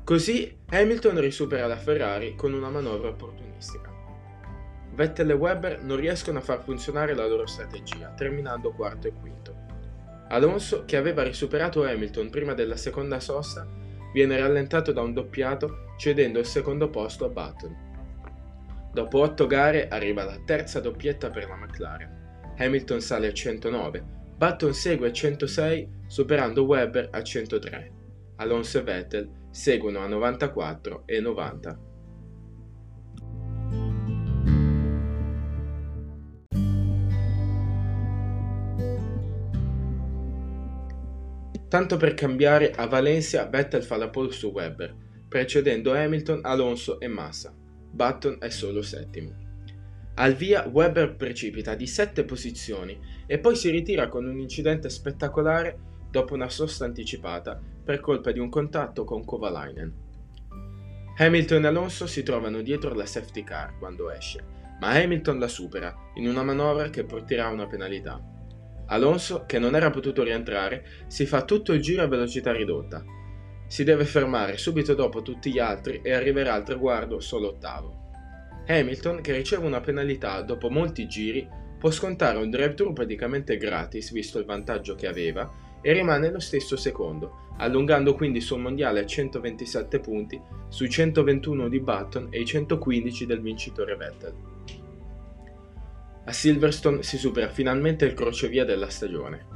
Così 0.05 0.59
Hamilton 0.69 1.21
risupera 1.21 1.67
la 1.67 1.77
Ferrari 1.77 2.35
con 2.35 2.53
una 2.53 2.71
manovra 2.71 3.09
opportunistica. 3.09 3.91
Vettel 4.95 5.31
e 5.31 5.35
Webber 5.35 5.83
non 5.83 5.97
riescono 5.97 6.39
a 6.39 6.43
far 6.43 6.63
funzionare 6.63 7.15
la 7.15 7.27
loro 7.27 7.47
strategia, 7.47 8.11
terminando 8.11 8.73
quarto 8.73 9.09
e 9.09 9.13
quinto. 9.13 9.62
Alonso, 10.33 10.85
che 10.87 10.97
aveva 10.97 11.23
risuperato 11.23 11.85
Hamilton 11.85 12.31
prima 12.31 12.55
della 12.55 12.77
seconda 12.77 13.21
sosta, 13.21 13.67
viene 14.15 14.39
rallentato 14.39 14.91
da 14.91 15.03
un 15.03 15.13
doppiato 15.13 15.95
cedendo 15.99 16.39
il 16.39 16.47
secondo 16.47 16.89
posto 16.89 17.27
a 17.27 17.29
Button. 17.29 17.91
Dopo 18.95 19.21
8 19.21 19.47
gare 19.47 19.89
arriva 19.89 20.25
la 20.25 20.39
terza 20.43 20.81
doppietta 20.81 21.29
per 21.29 21.49
la 21.49 21.57
McLaren. 21.57 22.55
Hamilton 22.57 23.01
sale 23.03 23.27
a 23.27 23.33
109, 23.33 24.05
Button 24.37 24.73
segue 24.73 25.09
a 25.09 25.13
106 25.13 25.89
superando 26.07 26.65
Webber 26.65 27.09
a 27.13 27.23
103. 27.23 27.93
Alonso 28.37 28.79
e 28.79 28.83
Vettel 28.83 29.31
seguono 29.51 30.01
a 30.01 30.07
94 30.07 31.03
e 31.05 31.21
90. 31.21 31.79
Tanto 41.73 41.97
per 41.97 42.13
cambiare, 42.13 42.71
a 42.73 42.87
Valencia 42.87 43.47
Vettel 43.47 43.83
fa 43.83 43.97
la 43.97 44.11
pole 44.11 44.31
su 44.31 44.49
Webber, 44.49 44.95
precedendo 45.27 45.95
Hamilton, 45.95 46.41
Alonso 46.43 47.01
e 47.01 47.09
Massa. 47.09 47.51
Button 47.57 48.37
è 48.41 48.51
solo 48.51 48.83
settimo. 48.83 49.35
Al 50.17 50.35
via 50.35 50.69
Webber 50.71 51.17
precipita 51.17 51.75
di 51.75 51.87
7 51.87 52.25
posizioni 52.25 53.01
e 53.27 53.39
poi 53.39 53.57
si 53.57 53.71
ritira 53.71 54.09
con 54.09 54.27
un 54.27 54.39
incidente 54.39 54.91
spettacolare 54.91 55.79
dopo 56.11 56.35
una 56.35 56.51
sosta 56.51 56.85
anticipata 56.85 57.59
per 57.83 58.01
colpa 58.01 58.33
di 58.33 58.39
un 58.39 58.51
contatto 58.51 59.05
con 59.05 59.25
Kovalainen. 59.25 59.95
Hamilton 61.17 61.65
e 61.65 61.69
Alonso 61.69 62.07
si 62.07 62.23
trovano 62.23 62.61
dietro 62.61 62.93
la 62.93 63.07
safety 63.07 63.45
car 63.45 63.79
quando 63.79 64.11
esce, 64.11 64.45
ma 64.79 64.91
Hamilton 64.91 65.39
la 65.39 65.49
supera 65.49 65.97
in 66.17 66.29
una 66.29 66.43
manovra 66.43 66.91
che 66.91 67.05
porterà 67.05 67.47
a 67.47 67.51
una 67.51 67.67
penalità. 67.67 68.42
Alonso, 68.93 69.45
che 69.47 69.59
non 69.59 69.75
era 69.75 69.89
potuto 69.89 70.23
rientrare, 70.23 70.85
si 71.07 71.25
fa 71.25 71.45
tutto 71.45 71.73
il 71.73 71.81
giro 71.81 72.03
a 72.03 72.07
velocità 72.07 72.53
ridotta, 72.53 73.03
si 73.67 73.85
deve 73.85 74.05
fermare 74.05 74.59
subito 74.59 74.93
dopo 74.93 75.23
tutti 75.23 75.51
gli 75.51 75.59
altri 75.59 76.03
e 76.03 76.13
arriverà 76.13 76.53
al 76.53 76.63
traguardo 76.63 77.19
solo 77.19 77.49
ottavo. 77.49 78.11
Hamilton, 78.67 79.23
che 79.23 79.33
riceve 79.33 79.65
una 79.65 79.81
penalità 79.81 80.43
dopo 80.43 80.69
molti 80.69 81.07
giri, 81.09 81.49
può 81.79 81.91
scontare 81.91 82.37
un 82.37 82.51
drive-thru 82.51 82.93
praticamente 82.93 83.57
gratis 83.57 84.13
visto 84.13 84.39
il 84.39 84.45
vantaggio 84.45 84.95
che 84.95 85.07
aveva 85.07 85.51
e 85.81 85.91
rimane 85.95 86.31
lo 86.31 86.39
stesso 86.39 86.77
secondo, 86.77 87.49
allungando 87.57 88.15
quindi 88.15 88.39
il 88.39 88.45
suo 88.45 88.59
mondiale 88.59 89.01
a 89.01 89.07
127 89.07 90.01
punti 90.01 90.39
sui 90.69 90.91
121 90.91 91.69
di 91.69 91.81
Button 91.81 92.27
e 92.29 92.41
i 92.41 92.45
115 92.45 93.25
del 93.25 93.41
vincitore 93.41 93.97
Vettel. 93.97 94.52
A 96.25 96.33
Silverstone 96.33 97.03
si 97.03 97.19
supera 97.19 97.49
finalmente 97.49 98.05
il 98.05 98.15
crocevia 98.15 98.65
della 98.65 98.89
stagione. 98.89 99.47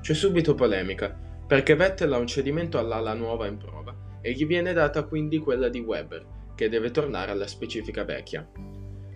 C'è 0.00 0.12
subito 0.12 0.54
polemica, 0.54 1.16
perché 1.46 1.76
Vettel 1.76 2.12
ha 2.12 2.18
un 2.18 2.26
cedimento 2.26 2.78
all'ala 2.78 3.14
nuova 3.14 3.46
in 3.46 3.56
prova 3.56 3.94
e 4.20 4.32
gli 4.32 4.44
viene 4.44 4.72
data 4.72 5.04
quindi 5.04 5.38
quella 5.38 5.68
di 5.68 5.78
Webber, 5.78 6.26
che 6.56 6.68
deve 6.68 6.90
tornare 6.90 7.30
alla 7.30 7.46
specifica 7.46 8.02
vecchia. 8.02 8.44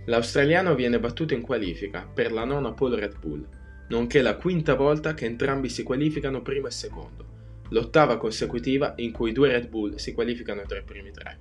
L'australiano 0.06 0.76
viene 0.76 1.00
battuto 1.00 1.34
in 1.34 1.40
qualifica 1.40 2.08
per 2.12 2.30
la 2.30 2.44
nona 2.44 2.72
pole 2.72 3.00
Red 3.00 3.18
Bull, 3.18 3.44
nonché 3.88 4.22
la 4.22 4.36
quinta 4.36 4.74
volta 4.74 5.14
che 5.14 5.24
entrambi 5.24 5.68
si 5.68 5.82
qualificano 5.82 6.42
primo 6.42 6.68
e 6.68 6.70
secondo, 6.70 7.26
l'ottava 7.70 8.18
consecutiva 8.18 8.94
in 8.98 9.10
cui 9.10 9.32
due 9.32 9.48
Red 9.48 9.68
Bull 9.68 9.96
si 9.96 10.12
qualificano 10.12 10.62
tra 10.62 10.78
i 10.78 10.84
primi 10.84 11.10
tre. 11.10 11.38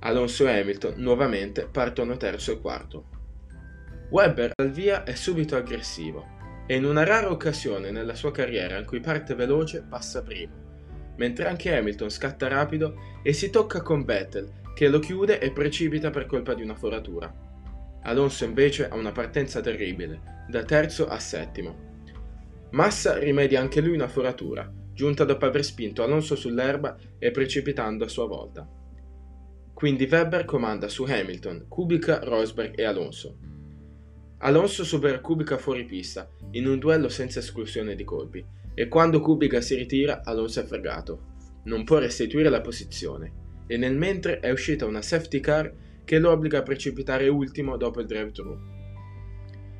Alonso 0.00 0.46
e 0.46 0.60
Hamilton 0.60 0.94
nuovamente 0.98 1.66
partono 1.66 2.16
terzo 2.16 2.52
e 2.52 2.60
quarto. 2.60 3.16
Webber 4.10 4.52
al 4.56 4.70
via 4.70 5.04
è 5.04 5.14
subito 5.14 5.54
aggressivo, 5.54 6.26
e 6.66 6.76
in 6.76 6.84
una 6.84 7.04
rara 7.04 7.30
occasione 7.30 7.90
nella 7.90 8.14
sua 8.14 8.30
carriera 8.30 8.78
in 8.78 8.86
cui 8.86 9.00
parte 9.00 9.34
veloce 9.34 9.82
passa 9.82 10.22
primo, 10.22 10.54
mentre 11.16 11.46
anche 11.46 11.76
Hamilton 11.76 12.08
scatta 12.08 12.48
rapido 12.48 12.94
e 13.22 13.34
si 13.34 13.50
tocca 13.50 13.82
con 13.82 14.04
Vettel 14.04 14.50
che 14.74 14.88
lo 14.88 14.98
chiude 14.98 15.40
e 15.40 15.50
precipita 15.50 16.08
per 16.08 16.24
colpa 16.24 16.54
di 16.54 16.62
una 16.62 16.74
foratura. 16.74 17.30
Alonso 18.02 18.44
invece 18.44 18.88
ha 18.88 18.94
una 18.94 19.12
partenza 19.12 19.60
terribile, 19.60 20.46
da 20.48 20.62
terzo 20.62 21.06
a 21.06 21.18
settimo. 21.18 21.86
Massa 22.70 23.18
rimedia 23.18 23.60
anche 23.60 23.82
lui 23.82 23.94
una 23.94 24.08
foratura, 24.08 24.72
giunta 24.94 25.24
dopo 25.24 25.44
aver 25.44 25.64
spinto 25.64 26.02
Alonso 26.02 26.34
sull'erba 26.34 26.96
e 27.18 27.30
precipitando 27.30 28.04
a 28.04 28.08
sua 28.08 28.26
volta. 28.26 28.66
Quindi 29.74 30.08
Webber 30.10 30.44
comanda 30.44 30.88
su 30.88 31.04
Hamilton, 31.04 31.66
Kubica, 31.68 32.20
Rosberg 32.22 32.78
e 32.78 32.84
Alonso. 32.84 33.56
Alonso 34.40 34.84
supera 34.84 35.18
Kubica 35.18 35.58
fuori 35.58 35.84
pista 35.84 36.30
in 36.52 36.68
un 36.68 36.78
duello 36.78 37.08
senza 37.08 37.40
esclusione 37.40 37.96
di 37.96 38.04
colpi 38.04 38.44
e 38.72 38.86
quando 38.86 39.20
Kubica 39.20 39.60
si 39.60 39.74
ritira 39.74 40.22
Alonso 40.22 40.60
è 40.60 40.64
fregato. 40.64 41.36
Non 41.64 41.82
può 41.82 41.98
restituire 41.98 42.48
la 42.48 42.60
posizione 42.60 43.32
e 43.66 43.76
nel 43.76 43.96
mentre 43.96 44.38
è 44.38 44.50
uscita 44.50 44.86
una 44.86 45.02
safety 45.02 45.40
car 45.40 45.74
che 46.04 46.20
lo 46.20 46.30
obbliga 46.30 46.58
a 46.58 46.62
precipitare 46.62 47.26
ultimo 47.26 47.76
dopo 47.76 48.00
il 48.00 48.06
drive-thru. 48.06 48.58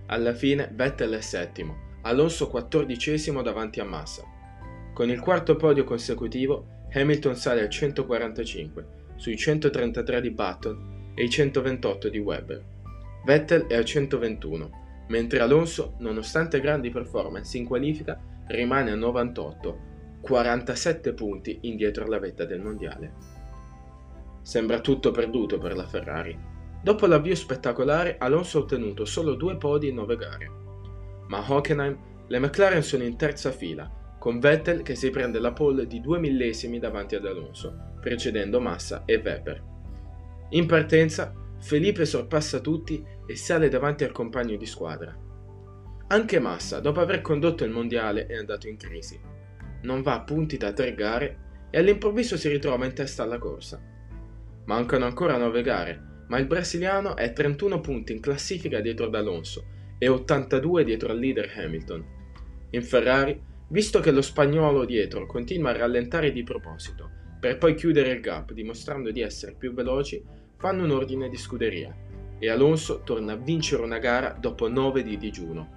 Alla 0.07 0.35
fine 0.35 0.69
Vettel 0.75 1.13
è 1.13 1.21
settimo, 1.21 2.01
Alonso 2.03 2.49
quattordicesimo 2.49 3.43
davanti 3.43 3.79
a 3.79 3.85
Massa. 3.85 4.25
Con 4.93 5.09
il 5.09 5.21
quarto 5.21 5.55
podio 5.55 5.85
consecutivo 5.85 6.87
Hamilton 6.93 7.37
sale 7.37 7.63
a 7.63 7.69
145 7.69 8.87
sui 9.15 9.37
133 9.37 10.21
di 10.21 10.31
Button 10.33 11.13
e 11.15 11.23
i 11.23 11.31
128 11.31 12.09
di 12.09 12.19
Webber. 12.19 12.77
Vettel 13.25 13.67
è 13.67 13.77
a 13.77 13.85
121 13.85 14.87
mentre 15.09 15.41
Alonso, 15.41 15.95
nonostante 15.99 16.61
grandi 16.61 16.91
performance 16.91 17.57
in 17.57 17.67
qualifica, 17.67 18.19
rimane 18.47 18.91
a 18.91 18.95
98, 18.95 19.79
47 20.21 21.13
punti 21.13 21.59
indietro 21.63 22.05
alla 22.05 22.19
vetta 22.19 22.45
del 22.45 22.61
mondiale. 22.61 23.13
Sembra 24.43 24.81
tutto 24.81 25.11
perduto 25.11 25.59
per 25.59 25.77
la 25.77 25.87
Ferrari. 25.87 26.39
Dopo 26.83 27.07
l'avvio 27.07 27.35
spettacolare, 27.35 28.17
Alonso 28.19 28.59
ha 28.59 28.63
ottenuto 28.63 29.05
solo 29.05 29.35
due 29.35 29.57
podi 29.57 29.89
in 29.89 29.97
nove 29.97 30.17
gare. 30.17 30.51
Ma 31.29 31.39
a 31.39 31.53
Hockenheim 31.53 31.99
le 32.27 32.39
McLaren 32.39 32.83
sono 32.83 33.03
in 33.03 33.17
terza 33.17 33.51
fila, 33.51 33.91
con 34.19 34.41
Vettel 34.41 34.83
che 34.83 34.95
si 34.95 35.11
prende 35.11 35.39
la 35.39 35.53
pole 35.53 35.87
di 35.87 36.01
due 36.01 36.19
millesimi 36.19 36.79
davanti 36.79 37.15
ad 37.15 37.27
Alonso, 37.27 37.75
precedendo 38.01 38.61
Massa 38.61 39.05
e 39.05 39.17
Weber. 39.17 39.63
In 40.51 40.67
partenza, 40.67 41.33
Felipe 41.61 42.05
sorpassa 42.07 42.61
tutti 42.61 43.05
e 43.27 43.37
sale 43.37 43.69
davanti 43.69 44.05
al 44.05 44.13
compagno 44.13 44.57
di 44.57 44.67
squadra. 44.67 45.17
Anche 46.09 46.39
Massa, 46.39 46.81
dopo 46.81 47.01
aver 47.01 47.21
condotto 47.21 47.65
il 47.65 47.71
mondiale, 47.71 48.27
è 48.27 48.37
andato 48.37 48.69
in 48.69 48.77
crisi. 48.77 49.21
Non 49.83 50.03
va 50.03 50.15
a 50.15 50.23
punti 50.23 50.57
da 50.57 50.73
tre 50.73 50.95
gare 50.95 51.67
e 51.71 51.79
all'improvviso 51.79 52.37
si 52.37 52.49
ritrova 52.49 52.87
in 52.87 52.95
testa 52.95 53.25
alla 53.25 53.39
corsa. 53.39 53.81
Mancano 54.65 55.05
ancora 55.05 55.37
nove 55.37 55.63
gare, 55.63 56.25
ma 56.29 56.39
il 56.39 56.47
brasiliano 56.47 57.17
è 57.17 57.33
31 57.33 57.81
punti 57.81 58.13
in 58.13 58.21
classifica 58.21 58.81
dietro 58.81 59.07
ad 59.07 59.15
Alonso 59.15 59.67
e 59.99 60.09
82 60.09 60.85
dietro 60.85 61.11
al 61.11 61.19
leader 61.19 61.51
Hamilton. 61.57 62.05
In 62.71 62.83
Ferrari, 62.83 63.41
visto 63.69 64.01
che 64.01 64.11
lo 64.11 64.23
spagnolo 64.23 64.85
dietro 64.85 65.27
continua 65.27 65.71
a 65.71 65.77
rallentare 65.77 66.33
di 66.33 66.43
proposito, 66.43 67.11
per 67.41 67.59
poi 67.59 67.75
chiudere 67.75 68.13
il 68.13 68.21
gap 68.21 68.53
dimostrando 68.53 69.11
di 69.11 69.21
essere 69.21 69.55
più 69.57 69.73
veloci, 69.73 70.23
fanno 70.59 70.83
un 70.85 70.91
ordine 70.91 71.29
di 71.29 71.37
scuderia 71.37 71.95
e 72.39 72.51
Alonso 72.51 73.03
torna 73.03 73.33
a 73.33 73.37
vincere 73.37 73.83
una 73.83 73.99
gara 73.99 74.37
dopo 74.39 74.69
9 74.69 75.03
di 75.03 75.17
digiuno, 75.17 75.77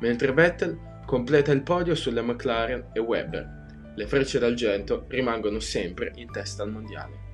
mentre 0.00 0.32
Vettel 0.32 0.78
completa 1.06 1.52
il 1.52 1.62
podio 1.62 1.94
sulle 1.94 2.22
McLaren 2.22 2.90
e 2.92 2.98
Webber. 3.00 3.92
Le 3.94 4.06
frecce 4.06 4.38
d'argento 4.38 5.04
rimangono 5.08 5.60
sempre 5.60 6.12
in 6.16 6.30
testa 6.30 6.64
al 6.64 6.70
mondiale. 6.70 7.24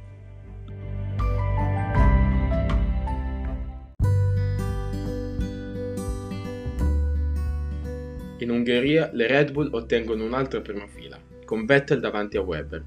In 8.39 8.51
Ungheria 8.51 9.11
le 9.13 9.27
Red 9.27 9.53
Bull 9.53 9.69
ottengono 9.73 10.25
un'altra 10.25 10.61
prima 10.61 10.87
fila, 10.87 11.19
con 11.45 11.65
Vettel 11.65 12.01
davanti 12.01 12.37
a 12.37 12.43
Webber. 12.43 12.85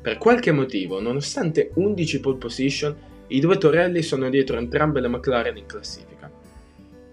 Per 0.00 0.18
qualche 0.18 0.52
motivo, 0.52 1.00
nonostante 1.00 1.70
11 1.74 2.20
pole 2.20 2.38
position, 2.38 2.96
I 3.32 3.40
due 3.40 3.56
torelli 3.56 4.02
sono 4.02 4.28
dietro 4.28 4.58
entrambe 4.58 5.00
le 5.00 5.08
McLaren 5.08 5.56
in 5.56 5.64
classifica. 5.64 6.30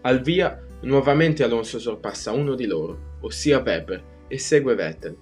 Al 0.01 0.19
via, 0.19 0.61
nuovamente 0.81 1.45
Alonso 1.45 1.79
sorpassa 1.79 2.33
uno 2.33 2.55
di 2.55 2.65
loro, 2.65 3.15
ossia 3.21 3.59
Webber, 3.59 4.03
e 4.27 4.37
segue 4.37 4.75
Vettel. 4.75 5.15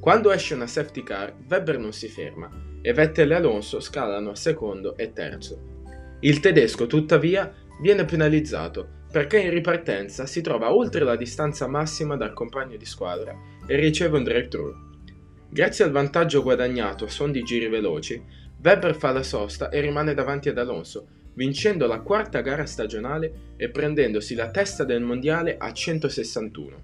Quando 0.00 0.32
esce 0.32 0.54
una 0.54 0.66
safety 0.66 1.04
car, 1.04 1.32
Webber 1.48 1.78
non 1.78 1.92
si 1.92 2.08
ferma 2.08 2.50
e 2.82 2.92
Vettel 2.92 3.30
e 3.30 3.34
Alonso 3.36 3.78
scalano 3.78 4.30
a 4.30 4.34
secondo 4.34 4.96
e 4.96 5.12
terzo. 5.12 5.60
Il 6.18 6.40
tedesco, 6.40 6.86
tuttavia, 6.86 7.54
viene 7.80 8.04
penalizzato 8.04 9.04
perché 9.12 9.38
in 9.38 9.50
ripartenza 9.50 10.26
si 10.26 10.40
trova 10.40 10.74
oltre 10.74 11.04
la 11.04 11.14
distanza 11.14 11.68
massima 11.68 12.16
dal 12.16 12.32
compagno 12.32 12.76
di 12.76 12.84
squadra 12.84 13.32
e 13.64 13.76
riceve 13.76 14.18
un 14.18 14.24
drive-thru. 14.24 14.74
Grazie 15.48 15.84
al 15.84 15.92
vantaggio 15.92 16.42
guadagnato 16.42 17.04
a 17.04 17.08
son 17.08 17.30
di 17.30 17.42
giri 17.44 17.68
veloci, 17.68 18.20
Webber 18.66 18.96
fa 18.96 19.12
la 19.12 19.22
sosta 19.22 19.68
e 19.68 19.80
rimane 19.80 20.12
davanti 20.12 20.48
ad 20.48 20.58
Alonso, 20.58 21.06
vincendo 21.34 21.86
la 21.86 22.00
quarta 22.00 22.40
gara 22.40 22.66
stagionale 22.66 23.54
e 23.56 23.70
prendendosi 23.70 24.34
la 24.34 24.50
testa 24.50 24.82
del 24.82 25.02
mondiale 25.02 25.56
a 25.56 25.72
161. 25.72 26.82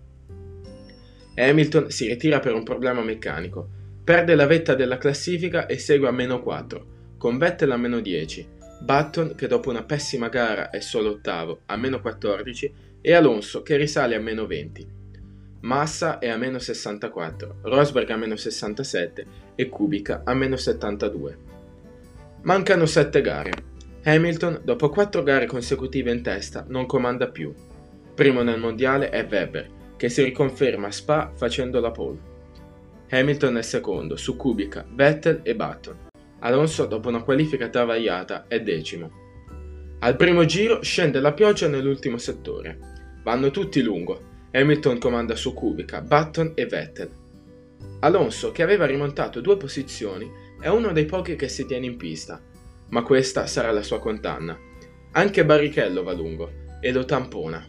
Hamilton 1.35 1.91
si 1.91 2.07
ritira 2.07 2.39
per 2.39 2.55
un 2.55 2.63
problema 2.63 3.03
meccanico, 3.03 3.69
perde 4.05 4.37
la 4.37 4.47
vetta 4.47 4.77
della 4.77 4.97
classifica 4.97 5.67
e 5.67 5.77
segue 5.77 6.07
a 6.07 6.13
meno 6.13 6.41
4, 6.41 6.87
con 7.19 7.37
Vettel 7.37 7.73
a 7.73 7.77
meno 7.77 7.99
10, 7.99 8.49
Button 8.83 9.35
che 9.35 9.49
dopo 9.49 9.71
una 9.71 9.83
pessima 9.83 10.29
gara 10.29 10.71
è 10.71 10.79
solo 10.79 11.11
ottavo 11.11 11.63
a 11.67 11.77
meno 11.77 12.01
14 12.01 12.75
e 13.01 13.13
Alonso 13.13 13.63
che 13.63 13.75
risale 13.75 14.15
a 14.15 14.21
meno 14.21 14.47
20. 14.47 15.01
Massa 15.63 16.21
è 16.21 16.29
a 16.29 16.37
meno 16.37 16.61
64, 16.61 17.57
Rosberg 17.63 18.09
a 18.11 18.17
meno 18.17 18.37
67 18.37 19.27
e 19.57 19.69
Kubica 19.69 20.23
a 20.25 20.33
meno 20.33 20.55
72. 20.55 21.51
Mancano 22.45 22.87
7 22.87 23.21
gare. 23.21 23.53
Hamilton, 24.03 24.63
dopo 24.65 24.89
4 24.89 25.23
gare 25.23 25.47
consecutive 25.47 26.11
in 26.11 26.23
testa, 26.23 26.65
non 26.67 26.87
comanda 26.87 27.29
più. 27.29 27.55
Primo 28.17 28.43
nel 28.43 28.59
mondiale 28.59 29.11
è 29.11 29.25
Weber, 29.31 29.95
che 29.97 30.09
si 30.09 30.25
riconferma 30.25 30.89
a 30.89 30.91
Spa 30.91 31.31
facendo 31.37 31.79
la 31.79 31.93
pole. 31.93 32.19
Hamilton 33.11 33.59
è 33.59 33.63
secondo, 33.63 34.17
su 34.17 34.35
Kubica, 34.35 34.85
Vettel 34.93 35.43
e 35.45 35.55
Button. 35.55 35.97
Alonso, 36.41 36.87
dopo 36.87 37.11
una 37.11 37.23
qualifica 37.23 37.69
travagliata, 37.69 38.47
è 38.49 38.61
decimo. 38.61 39.11
Al 40.01 40.17
primo 40.17 40.45
giro 40.45 40.83
scende 40.83 41.21
la 41.21 41.35
pioggia 41.35 41.69
nell'ultimo 41.69 42.19
settore. 42.19 42.77
Vanno 43.23 43.53
tutti 43.53 43.81
lungo. 43.83 44.31
Hamilton 44.51 44.99
comanda 44.99 45.37
su 45.37 45.55
Kubica, 45.55 46.01
Button 46.01 46.55
e 46.57 46.67
Vettel. 46.67 47.11
Alonso, 48.01 48.51
che 48.51 48.65
aveva 48.65 48.85
rimontato 48.85 49.41
due 49.41 49.57
posizioni, 49.57 50.29
è 50.63 50.69
uno 50.69 50.93
dei 50.93 51.07
pochi 51.07 51.35
che 51.35 51.49
si 51.49 51.67
tiene 51.67 51.87
in 51.87 51.97
pista, 51.97 52.41
ma 52.91 53.03
questa 53.03 53.47
sarà 53.47 53.73
la 53.73 53.83
sua 53.83 53.99
condanna. 53.99 54.57
Anche 55.11 55.45
Barrichello 55.45 56.05
va 56.05 56.13
lungo 56.13 56.53
e 56.81 56.93
lo 56.93 57.05
tampona. 57.05 57.67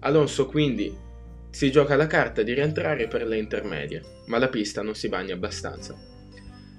Alonso 0.00 0.46
quindi 0.46 0.92
si 1.50 1.70
gioca 1.70 1.94
la 1.94 2.08
carta 2.08 2.42
di 2.42 2.52
rientrare 2.52 3.06
per 3.06 3.24
le 3.24 3.38
intermedie, 3.38 4.02
ma 4.26 4.38
la 4.38 4.48
pista 4.48 4.82
non 4.82 4.96
si 4.96 5.08
bagna 5.08 5.34
abbastanza. 5.34 5.96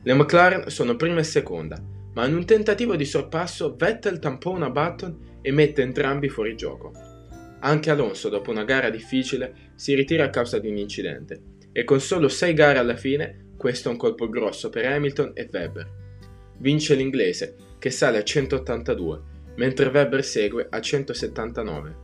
Le 0.03 0.13
McLaren 0.13 0.69
sono 0.69 0.97
prima 0.97 1.21
e 1.21 1.23
seconda, 1.23 1.81
ma 2.13 2.25
in 2.27 2.35
un 2.35 2.45
tentativo 2.45 2.97
di 2.97 3.05
sorpasso 3.05 3.73
Vettel 3.77 4.19
tampona 4.19 4.69
Button 4.69 5.39
e 5.41 5.49
mette 5.53 5.81
entrambi 5.81 6.27
fuori 6.27 6.57
gioco. 6.57 6.91
Anche 7.61 7.89
Alonso, 7.89 8.27
dopo 8.27 8.51
una 8.51 8.65
gara 8.65 8.89
difficile, 8.89 9.71
si 9.75 9.95
ritira 9.95 10.25
a 10.25 10.29
causa 10.29 10.59
di 10.59 10.67
un 10.67 10.75
incidente, 10.75 11.41
e 11.71 11.85
con 11.85 12.01
solo 12.01 12.27
6 12.27 12.53
gare 12.53 12.79
alla 12.79 12.97
fine, 12.97 13.44
questo 13.65 13.89
è 13.89 13.91
un 13.91 13.97
colpo 13.97 14.29
grosso 14.29 14.69
per 14.69 14.85
Hamilton 14.85 15.31
e 15.33 15.49
Webber. 15.51 15.89
Vince 16.59 16.93
l'inglese, 16.93 17.55
che 17.79 17.89
sale 17.89 18.19
a 18.19 18.23
182, 18.23 19.21
mentre 19.55 19.89
Webber 19.89 20.23
segue 20.23 20.67
a 20.69 20.79
179. 20.79 21.95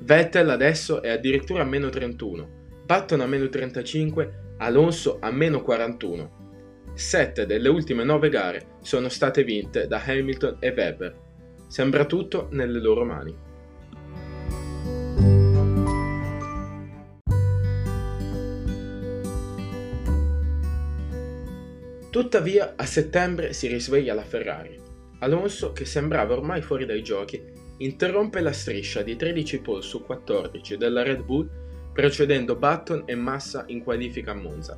Vettel 0.00 0.50
adesso 0.50 1.00
è 1.00 1.08
addirittura 1.08 1.62
a 1.62 1.64
meno 1.64 1.88
31, 1.88 2.48
Button 2.84 3.22
a 3.22 3.26
meno 3.26 3.48
35, 3.48 4.54
Alonso 4.58 5.16
a 5.22 5.30
meno 5.30 5.62
41 5.62 6.92
Sette 6.92 7.46
delle 7.46 7.70
ultime 7.70 8.04
nove 8.04 8.28
gare 8.28 8.76
sono 8.82 9.08
state 9.08 9.42
vinte 9.42 9.86
da 9.86 10.02
Hamilton 10.04 10.58
e 10.60 10.68
Webber. 10.68 11.16
Sembra 11.66 12.04
tutto 12.04 12.48
nelle 12.50 12.78
loro 12.78 13.06
mani. 13.06 13.34
Tuttavia, 22.10 22.74
a 22.76 22.86
settembre 22.86 23.52
si 23.52 23.68
risveglia 23.68 24.14
la 24.14 24.24
Ferrari. 24.24 24.76
Alonso, 25.20 25.72
che 25.72 25.84
sembrava 25.84 26.34
ormai 26.34 26.60
fuori 26.60 26.84
dai 26.84 27.04
giochi, 27.04 27.40
interrompe 27.78 28.40
la 28.40 28.52
striscia 28.52 29.02
di 29.02 29.14
13 29.14 29.60
pole 29.60 29.82
su 29.82 30.02
14 30.02 30.76
della 30.76 31.04
Red 31.04 31.22
Bull, 31.22 31.48
precedendo 31.92 32.56
Button 32.56 33.04
e 33.06 33.14
Massa 33.14 33.62
in 33.68 33.84
qualifica 33.84 34.32
a 34.32 34.34
Monza. 34.34 34.76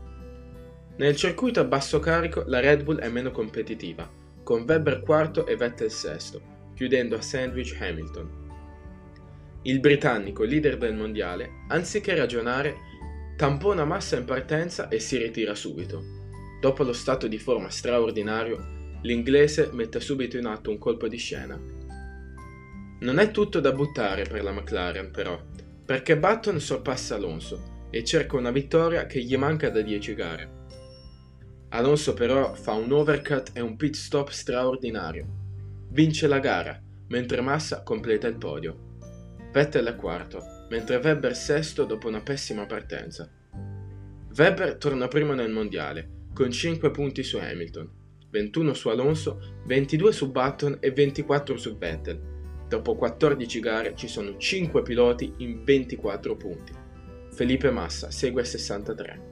Nel 0.97 1.17
circuito 1.17 1.61
a 1.61 1.65
basso 1.65 2.01
carico 2.01 2.45
la 2.47 2.61
Red 2.61 2.83
Bull 2.83 2.99
è 2.99 3.09
meno 3.09 3.31
competitiva, 3.31 4.07
con 4.43 4.65
Webber 4.69 5.01
quarto 5.01 5.47
e 5.47 5.57
Vettel 5.57 5.91
sesto, 5.91 6.43
chiudendo 6.75 7.17
a 7.17 7.23
sandwich 7.23 7.75
Hamilton. 7.81 8.41
Il 9.63 9.81
britannico, 9.81 10.45
leader 10.45 10.77
del 10.77 10.95
mondiale, 10.95 11.49
anziché 11.69 12.15
ragionare, 12.15 12.77
tampona 13.39 13.87
massa 13.87 14.19
in 14.19 14.27
partenza 14.27 14.89
e 14.89 14.99
si 14.99 15.17
ritira 15.17 15.55
subito. 15.55 16.21
Dopo 16.63 16.85
lo 16.85 16.93
stato 16.93 17.27
di 17.27 17.41
forma 17.41 17.71
straordinario, 17.71 19.01
l'inglese 19.03 19.71
mette 19.73 19.99
subito 19.99 20.37
in 20.37 20.47
atto 20.47 20.71
un 20.71 20.79
colpo 20.79 21.09
di 21.09 21.17
scena. 21.17 21.61
Non 23.01 23.19
è 23.19 23.33
tutto 23.33 23.59
da 23.59 23.73
buttare 23.73 24.23
per 24.23 24.45
la 24.45 24.53
McLaren, 24.53 25.11
però, 25.11 25.37
perché 25.85 26.17
Button 26.17 26.61
sorpassa 26.61 27.17
Alonso 27.17 27.89
e 27.91 28.05
cerca 28.05 28.37
una 28.37 28.53
vittoria 28.53 29.07
che 29.07 29.21
gli 29.25 29.37
manca 29.37 29.71
da 29.71 29.81
10 29.81 30.15
gare. 30.15 30.51
Alonso 31.71 32.15
però 32.15 32.55
fa 32.55 32.75
un 32.75 32.93
overcut 32.93 33.51
e 33.55 33.61
un 33.61 33.75
pit 33.75 33.97
stop 33.97 34.31
straordinario. 34.31 35.27
Vince 35.89 36.29
la 36.29 36.39
gara, 36.39 36.81
mentre 37.09 37.41
Massa 37.41 37.83
completa 37.83 38.29
il 38.29 38.37
podio. 38.37 38.99
Vettel 39.51 39.87
è 39.87 39.97
quarto, 39.97 40.67
mentre 40.71 40.99
Webber 40.99 41.35
sesto 41.35 41.85
dopo 41.85 42.07
una 42.07 42.21
pessima 42.21 42.67
partenza. 42.67 43.29
Webber 44.37 44.77
torna 44.77 45.09
primo 45.09 45.35
nel 45.35 45.51
mondiale, 45.51 46.21
con 46.33 46.51
5 46.51 46.91
punti 46.91 47.23
su 47.23 47.37
Hamilton, 47.37 47.89
21 48.31 48.73
su 48.73 48.89
Alonso, 48.89 49.61
22 49.67 50.13
su 50.13 50.31
Button 50.31 50.79
e 50.81 50.91
24 50.91 51.57
su 51.57 51.77
Vettel. 51.77 52.31
Dopo 52.67 52.95
14 52.95 53.61
gare 53.61 53.95
ci 53.95 54.09
sono 54.09 54.39
5 54.39 54.83
piloti 54.83 55.35
in 55.39 55.63
24 55.63 56.37
punti. 56.37 56.73
Felipe 57.33 57.71
Massa 57.71 58.11
segue 58.11 58.41
a 58.41 58.45
63. 58.47 59.31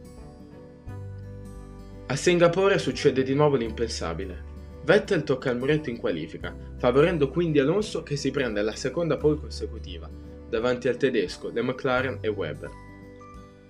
A 2.06 2.16
Singapore 2.16 2.78
succede 2.78 3.22
di 3.22 3.34
nuovo 3.34 3.56
l'impensabile. 3.56 4.48
Vettel 4.84 5.22
tocca 5.22 5.50
il 5.50 5.58
muretto 5.58 5.88
in 5.88 5.96
qualifica, 5.96 6.54
favorendo 6.76 7.30
quindi 7.30 7.58
Alonso 7.58 8.02
che 8.02 8.16
si 8.16 8.30
prende 8.30 8.60
la 8.60 8.74
seconda 8.74 9.16
pole 9.16 9.40
consecutiva, 9.40 10.10
davanti 10.48 10.88
al 10.88 10.96
tedesco, 10.96 11.50
le 11.50 11.62
McLaren 11.62 12.18
e 12.20 12.28
Webber. 12.28 12.70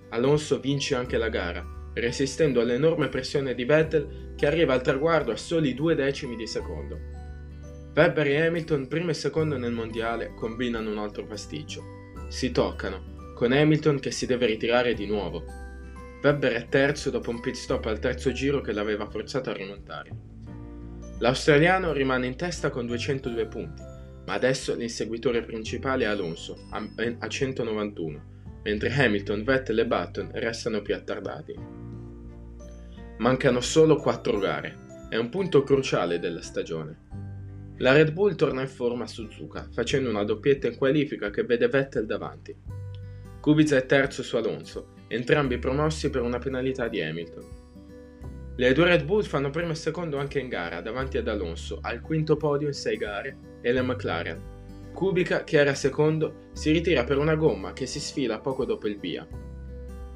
Alonso 0.09 0.59
vince 0.59 0.95
anche 0.95 1.17
la 1.17 1.29
gara, 1.29 1.80
resistendo 1.93 2.61
all'enorme 2.61 3.09
pressione 3.09 3.53
di 3.53 3.65
Vettel 3.65 4.33
che 4.35 4.47
arriva 4.47 4.73
al 4.73 4.81
traguardo 4.81 5.31
a 5.31 5.37
soli 5.37 5.73
due 5.73 5.95
decimi 5.95 6.35
di 6.35 6.47
secondo. 6.47 6.97
Webber 7.93 8.27
e 8.27 8.45
Hamilton, 8.45 8.87
primo 8.87 9.09
e 9.09 9.13
secondo 9.13 9.57
nel 9.57 9.73
mondiale, 9.73 10.33
combinano 10.33 10.89
un 10.89 10.97
altro 10.97 11.25
pasticcio. 11.25 11.83
Si 12.29 12.51
toccano, 12.51 13.33
con 13.35 13.51
Hamilton 13.51 13.99
che 13.99 14.11
si 14.11 14.25
deve 14.25 14.45
ritirare 14.45 14.93
di 14.93 15.05
nuovo, 15.05 15.43
Webber 16.23 16.53
è 16.53 16.69
terzo 16.69 17.09
dopo 17.09 17.31
un 17.31 17.39
pit 17.39 17.55
stop 17.55 17.85
al 17.87 17.99
terzo 17.99 18.31
giro 18.31 18.61
che 18.61 18.71
l'aveva 18.71 19.09
forzato 19.09 19.49
a 19.49 19.53
rimontare. 19.53 20.09
L'australiano 21.19 21.91
rimane 21.91 22.27
in 22.27 22.35
testa 22.35 22.69
con 22.69 22.85
202 22.85 23.47
punti, 23.47 23.81
ma 24.25 24.33
adesso 24.33 24.75
l'inseguitore 24.75 25.43
principale 25.43 26.03
è 26.03 26.07
Alonso, 26.07 26.67
a 26.69 27.27
191, 27.27 28.23
mentre 28.63 28.93
Hamilton, 28.93 29.43
Vettel 29.43 29.79
e 29.79 29.85
Button 29.87 30.29
restano 30.33 30.81
più 30.81 30.95
attardati. 30.95 31.80
Mancano 33.21 33.61
solo 33.61 33.97
4 33.97 34.39
gare, 34.39 35.05
è 35.07 35.15
un 35.15 35.29
punto 35.29 35.61
cruciale 35.61 36.17
della 36.17 36.41
stagione. 36.41 37.05
La 37.77 37.93
Red 37.93 38.13
Bull 38.13 38.33
torna 38.33 38.61
in 38.61 38.67
forma 38.67 39.03
a 39.03 39.07
Suzuka, 39.07 39.69
facendo 39.71 40.09
una 40.09 40.23
doppietta 40.23 40.65
in 40.65 40.75
qualifica 40.75 41.29
che 41.29 41.43
vede 41.43 41.67
Vettel 41.67 42.07
davanti. 42.07 42.55
Kubica 43.39 43.77
è 43.77 43.85
terzo 43.85 44.23
su 44.23 44.37
Alonso 44.37 44.93
entrambi 45.07 45.59
promossi 45.59 46.09
per 46.09 46.23
una 46.23 46.39
penalità 46.39 46.87
di 46.87 46.99
Hamilton. 46.99 47.45
Le 48.55 48.73
due 48.73 48.85
Red 48.85 49.05
Bull 49.05 49.21
fanno 49.21 49.51
primo 49.51 49.73
e 49.73 49.75
secondo 49.75 50.17
anche 50.17 50.39
in 50.39 50.47
gara 50.47 50.81
davanti 50.81 51.19
ad 51.19 51.27
Alonso, 51.27 51.77
al 51.79 52.01
quinto 52.01 52.37
podio 52.37 52.65
in 52.65 52.73
sei 52.73 52.97
gare, 52.97 53.37
e 53.61 53.71
le 53.71 53.83
McLaren. 53.83 54.41
Kubica, 54.95 55.43
che 55.43 55.59
era 55.59 55.75
secondo, 55.75 56.47
si 56.53 56.71
ritira 56.71 57.03
per 57.03 57.19
una 57.19 57.35
gomma 57.35 57.71
che 57.73 57.85
si 57.85 57.99
sfila 57.99 58.39
poco 58.39 58.65
dopo 58.65 58.87
il 58.87 58.97
via. 58.97 59.27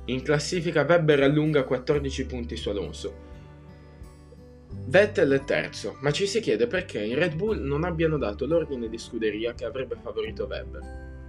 In 0.07 0.21
classifica 0.21 0.85
Webber 0.87 1.23
allunga 1.23 1.63
14 1.63 2.25
punti 2.27 2.55
su 2.55 2.69
Alonso. 2.69 3.33
Vettel 4.87 5.31
è 5.31 5.43
terzo, 5.43 5.97
ma 6.01 6.11
ci 6.11 6.27
si 6.27 6.41
chiede 6.41 6.67
perché 6.67 7.01
in 7.01 7.15
Red 7.15 7.33
Bull 7.33 7.59
non 7.63 7.83
abbiano 7.83 8.19
dato 8.19 8.45
l'ordine 8.45 8.87
di 8.87 8.99
scuderia 8.99 9.55
che 9.55 9.65
avrebbe 9.65 9.97
favorito 9.99 10.45
Webber. 10.45 10.81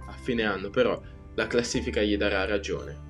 A 0.07 0.11
fine 0.21 0.43
anno, 0.43 0.69
però, 0.69 1.01
la 1.33 1.47
classifica 1.47 2.03
gli 2.03 2.17
darà 2.17 2.45
ragione. 2.45 3.05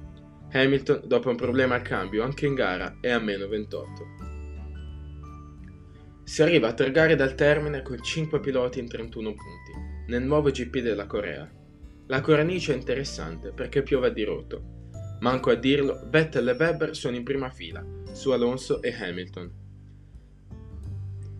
Hamilton, 0.53 1.01
dopo 1.03 1.29
un 1.29 1.35
problema 1.35 1.75
al 1.75 1.81
cambio 1.81 2.23
anche 2.23 2.45
in 2.45 2.53
gara, 2.53 2.99
è 3.01 3.09
a 3.09 3.19
meno 3.19 3.49
28. 3.49 4.05
Si 6.23 6.41
arriva 6.41 6.69
a 6.69 6.73
tre 6.73 6.91
gare 6.91 7.15
dal 7.17 7.35
termine 7.35 7.81
con 7.81 8.01
5 8.01 8.39
piloti 8.39 8.79
in 8.79 8.87
31 8.87 9.33
punti, 9.33 9.71
nel 10.07 10.23
nuovo 10.23 10.49
GP 10.49 10.79
della 10.79 11.07
Corea. 11.07 11.49
La 12.07 12.21
cornice 12.21 12.71
è 12.71 12.77
interessante 12.77 13.51
perché 13.51 13.83
piove 13.83 14.07
a 14.07 14.11
dirotto. 14.11 14.76
Manco 15.19 15.49
a 15.49 15.55
dirlo, 15.55 16.01
Vettel 16.09 16.49
e 16.49 16.51
Webber 16.51 16.95
sono 16.95 17.15
in 17.15 17.23
prima 17.23 17.49
fila, 17.49 17.83
su 18.11 18.29
Alonso 18.31 18.81
e 18.81 18.93
Hamilton. 18.93 19.51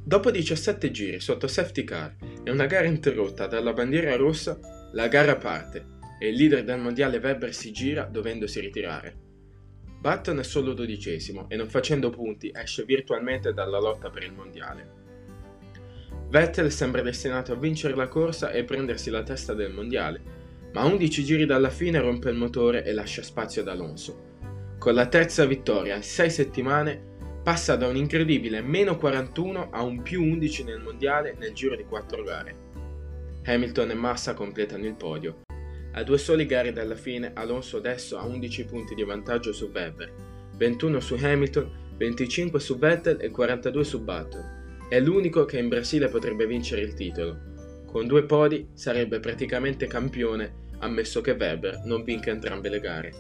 Dopo 0.03 0.31
17 0.31 0.89
giri 0.89 1.19
sotto 1.19 1.47
safety 1.47 1.83
car 1.83 2.15
e 2.43 2.49
una 2.49 2.65
gara 2.65 2.87
interrotta 2.87 3.45
dalla 3.45 3.73
bandiera 3.73 4.15
rossa, 4.15 4.57
la 4.93 5.07
gara 5.07 5.35
parte 5.35 5.85
e 6.19 6.29
il 6.29 6.35
leader 6.35 6.63
del 6.63 6.79
mondiale 6.79 7.17
Webber 7.17 7.53
si 7.53 7.71
gira 7.71 8.05
dovendosi 8.05 8.59
ritirare. 8.59 9.15
Button 9.99 10.39
è 10.39 10.43
solo 10.43 10.73
dodicesimo 10.73 11.49
e 11.49 11.55
non 11.55 11.69
facendo 11.69 12.09
punti 12.09 12.51
esce 12.53 12.83
virtualmente 12.83 13.53
dalla 13.53 13.79
lotta 13.79 14.09
per 14.09 14.23
il 14.23 14.33
mondiale. 14.33 15.05
Vettel 16.29 16.71
sembra 16.71 17.01
destinato 17.01 17.51
a 17.51 17.57
vincere 17.57 17.95
la 17.95 18.07
corsa 18.07 18.51
e 18.51 18.63
prendersi 18.63 19.09
la 19.09 19.23
testa 19.23 19.53
del 19.53 19.73
mondiale, 19.73 20.36
ma 20.77 20.83
a 20.83 20.85
11 20.85 21.23
giri 21.23 21.45
dalla 21.47 21.71
fine 21.71 21.99
rompe 21.99 22.29
il 22.29 22.37
motore 22.37 22.85
e 22.85 22.93
lascia 22.93 23.23
spazio 23.23 23.63
ad 23.63 23.67
Alonso. 23.69 24.75
Con 24.77 24.93
la 24.93 25.07
terza 25.07 25.43
vittoria 25.45 25.95
in 25.95 26.03
6 26.03 26.29
settimane 26.29 27.15
passa 27.41 27.75
da 27.75 27.87
un 27.87 27.95
incredibile 27.95 28.61
meno 28.61 28.95
41 28.95 29.69
a 29.71 29.81
un 29.81 30.03
più 30.03 30.21
11 30.21 30.63
nel 30.65 30.79
mondiale 30.79 31.35
nel 31.39 31.53
giro 31.53 31.75
di 31.75 31.83
4 31.83 32.21
gare. 32.21 32.55
Hamilton 33.45 33.89
e 33.89 33.95
Massa 33.95 34.35
completano 34.35 34.85
il 34.85 34.93
podio 34.93 35.45
a 35.93 36.03
due 36.03 36.19
soli 36.19 36.45
gare 36.45 36.71
dalla 36.71 36.93
fine, 36.93 37.31
Alonso 37.33 37.77
adesso 37.77 38.19
ha 38.19 38.23
11 38.23 38.65
punti 38.65 38.93
di 38.93 39.03
vantaggio 39.03 39.51
su 39.51 39.71
Webber, 39.73 40.13
21 40.55 40.99
su 40.99 41.17
Hamilton, 41.19 41.95
25 41.97 42.59
su 42.59 42.77
Vettel 42.77 43.17
e 43.19 43.31
42 43.31 43.83
su 43.83 44.03
Button. 44.03 44.85
È 44.87 44.99
l'unico 44.99 45.45
che 45.45 45.57
in 45.57 45.69
Brasile 45.69 46.07
potrebbe 46.09 46.45
vincere 46.45 46.81
il 46.81 46.93
titolo. 46.93 47.35
Con 47.87 48.05
due 48.05 48.25
podi 48.25 48.67
sarebbe 48.73 49.19
praticamente 49.19 49.87
campione, 49.87 50.66
ammesso 50.79 51.21
che 51.21 51.31
Webber 51.31 51.81
non 51.85 52.03
vinca 52.03 52.29
entrambe 52.29 52.69
le 52.69 52.79
gare. 52.79 53.13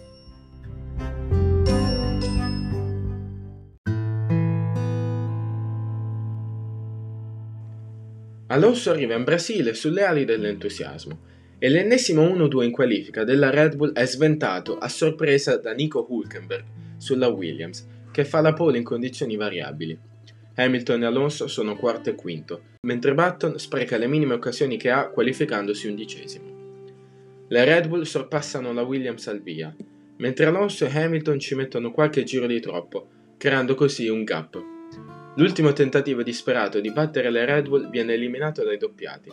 Alonso 8.49 8.91
arriva 8.91 9.13
in 9.13 9.23
Brasile 9.23 9.73
sulle 9.73 10.03
ali 10.03 10.23
dell'entusiasmo 10.23 11.19
e 11.59 11.69
l'ennesimo 11.69 12.23
1-2 12.23 12.63
in 12.63 12.71
qualifica 12.71 13.23
della 13.23 13.49
Red 13.49 13.75
Bull 13.75 13.91
è 13.91 14.05
sventato 14.05 14.77
a 14.77 14.87
sorpresa 14.87 15.57
da 15.57 15.73
Nico 15.73 16.05
Hulkenberg 16.07 16.63
sulla 16.97 17.27
Williams, 17.27 17.85
che 18.11 18.25
fa 18.25 18.41
la 18.41 18.53
pole 18.53 18.77
in 18.77 18.83
condizioni 18.83 19.35
variabili. 19.35 19.97
Hamilton 20.55 21.03
e 21.03 21.05
Alonso 21.05 21.47
sono 21.47 21.75
quarto 21.75 22.09
e 22.09 22.15
quinto, 22.15 22.61
mentre 22.81 23.13
Button 23.13 23.59
spreca 23.59 23.97
le 23.97 24.07
minime 24.07 24.33
occasioni 24.33 24.77
che 24.77 24.89
ha 24.89 25.09
qualificandosi 25.09 25.87
undicesimo. 25.87 26.56
Le 27.49 27.63
Red 27.63 27.87
Bull 27.87 28.01
sorpassano 28.01 28.73
la 28.73 28.81
Williams 28.81 29.27
al 29.27 29.41
via, 29.41 29.73
mentre 30.17 30.45
Alonso 30.45 30.85
e 30.85 30.91
Hamilton 30.93 31.39
ci 31.39 31.55
mettono 31.55 31.91
qualche 31.91 32.23
giro 32.23 32.45
di 32.45 32.59
troppo, 32.59 33.07
creando 33.37 33.73
così 33.73 34.09
un 34.09 34.25
gap. 34.25 34.61
L'ultimo 35.37 35.71
tentativo 35.71 36.23
disperato 36.23 36.81
di 36.81 36.91
battere 36.91 37.29
le 37.29 37.45
Red 37.45 37.69
Bull 37.69 37.89
viene 37.89 38.15
eliminato 38.15 38.65
dai 38.65 38.77
doppiati, 38.77 39.31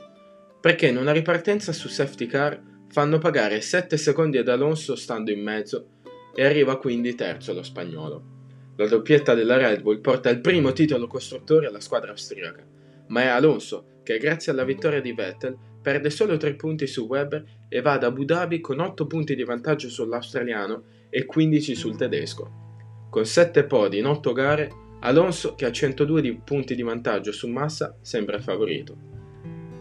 perché 0.61 0.87
in 0.87 0.97
una 0.97 1.11
ripartenza 1.11 1.73
su 1.73 1.89
safety 1.89 2.27
car 2.27 2.61
fanno 2.89 3.19
pagare 3.19 3.61
7 3.61 3.97
secondi 3.97 4.39
ad 4.39 4.49
Alonso 4.49 4.95
stando 4.95 5.33
in 5.33 5.43
mezzo 5.43 5.89
e 6.37 6.45
arriva 6.45 6.79
quindi 6.79 7.17
terzo 7.17 7.53
lo 7.53 7.65
spagnolo. 7.65 8.33
La 8.77 8.87
doppietta 8.87 9.35
della 9.35 9.57
Red 9.57 9.83
Bull 9.83 10.01
porta 10.01 10.31
il 10.31 10.41
primo 10.41 10.73
titolo 10.73 11.09
costruttore 11.09 11.67
alla 11.67 11.81
squadra 11.81 12.13
austriaca, 12.13 12.65
ma 13.09 13.23
è 13.23 13.27
Alonso 13.27 13.87
che 14.05 14.19
grazie 14.19 14.53
alla 14.53 14.65
vittoria 14.65 15.01
di 15.01 15.13
Vettel 15.13 15.57
perde 15.85 16.09
solo 16.09 16.39
3 16.39 16.55
punti 16.55 16.87
su 16.87 17.05
Webber 17.05 17.45
e 17.69 17.83
va 17.83 17.93
ad 17.93 18.05
Abu 18.05 18.25
Dhabi 18.25 18.59
con 18.63 18.81
8 18.81 19.07
punti 19.07 19.35
di 19.35 19.45
vantaggio 19.45 19.91
sull'australiano 19.91 20.83
e 21.11 21.27
15 21.27 21.75
sul 21.75 21.95
tedesco. 21.95 22.63
Con 23.11 23.27
7 23.27 23.65
podi 23.65 23.99
in 23.99 24.07
8 24.07 24.33
gare, 24.33 24.73
Alonso, 25.01 25.55
che 25.55 25.67
ha 25.67 25.71
102 25.71 26.41
punti 26.43 26.75
di 26.75 26.81
vantaggio 26.81 27.33
su 27.33 27.49
Massa, 27.49 27.99
sembra 28.01 28.41
favorito. 28.41 28.97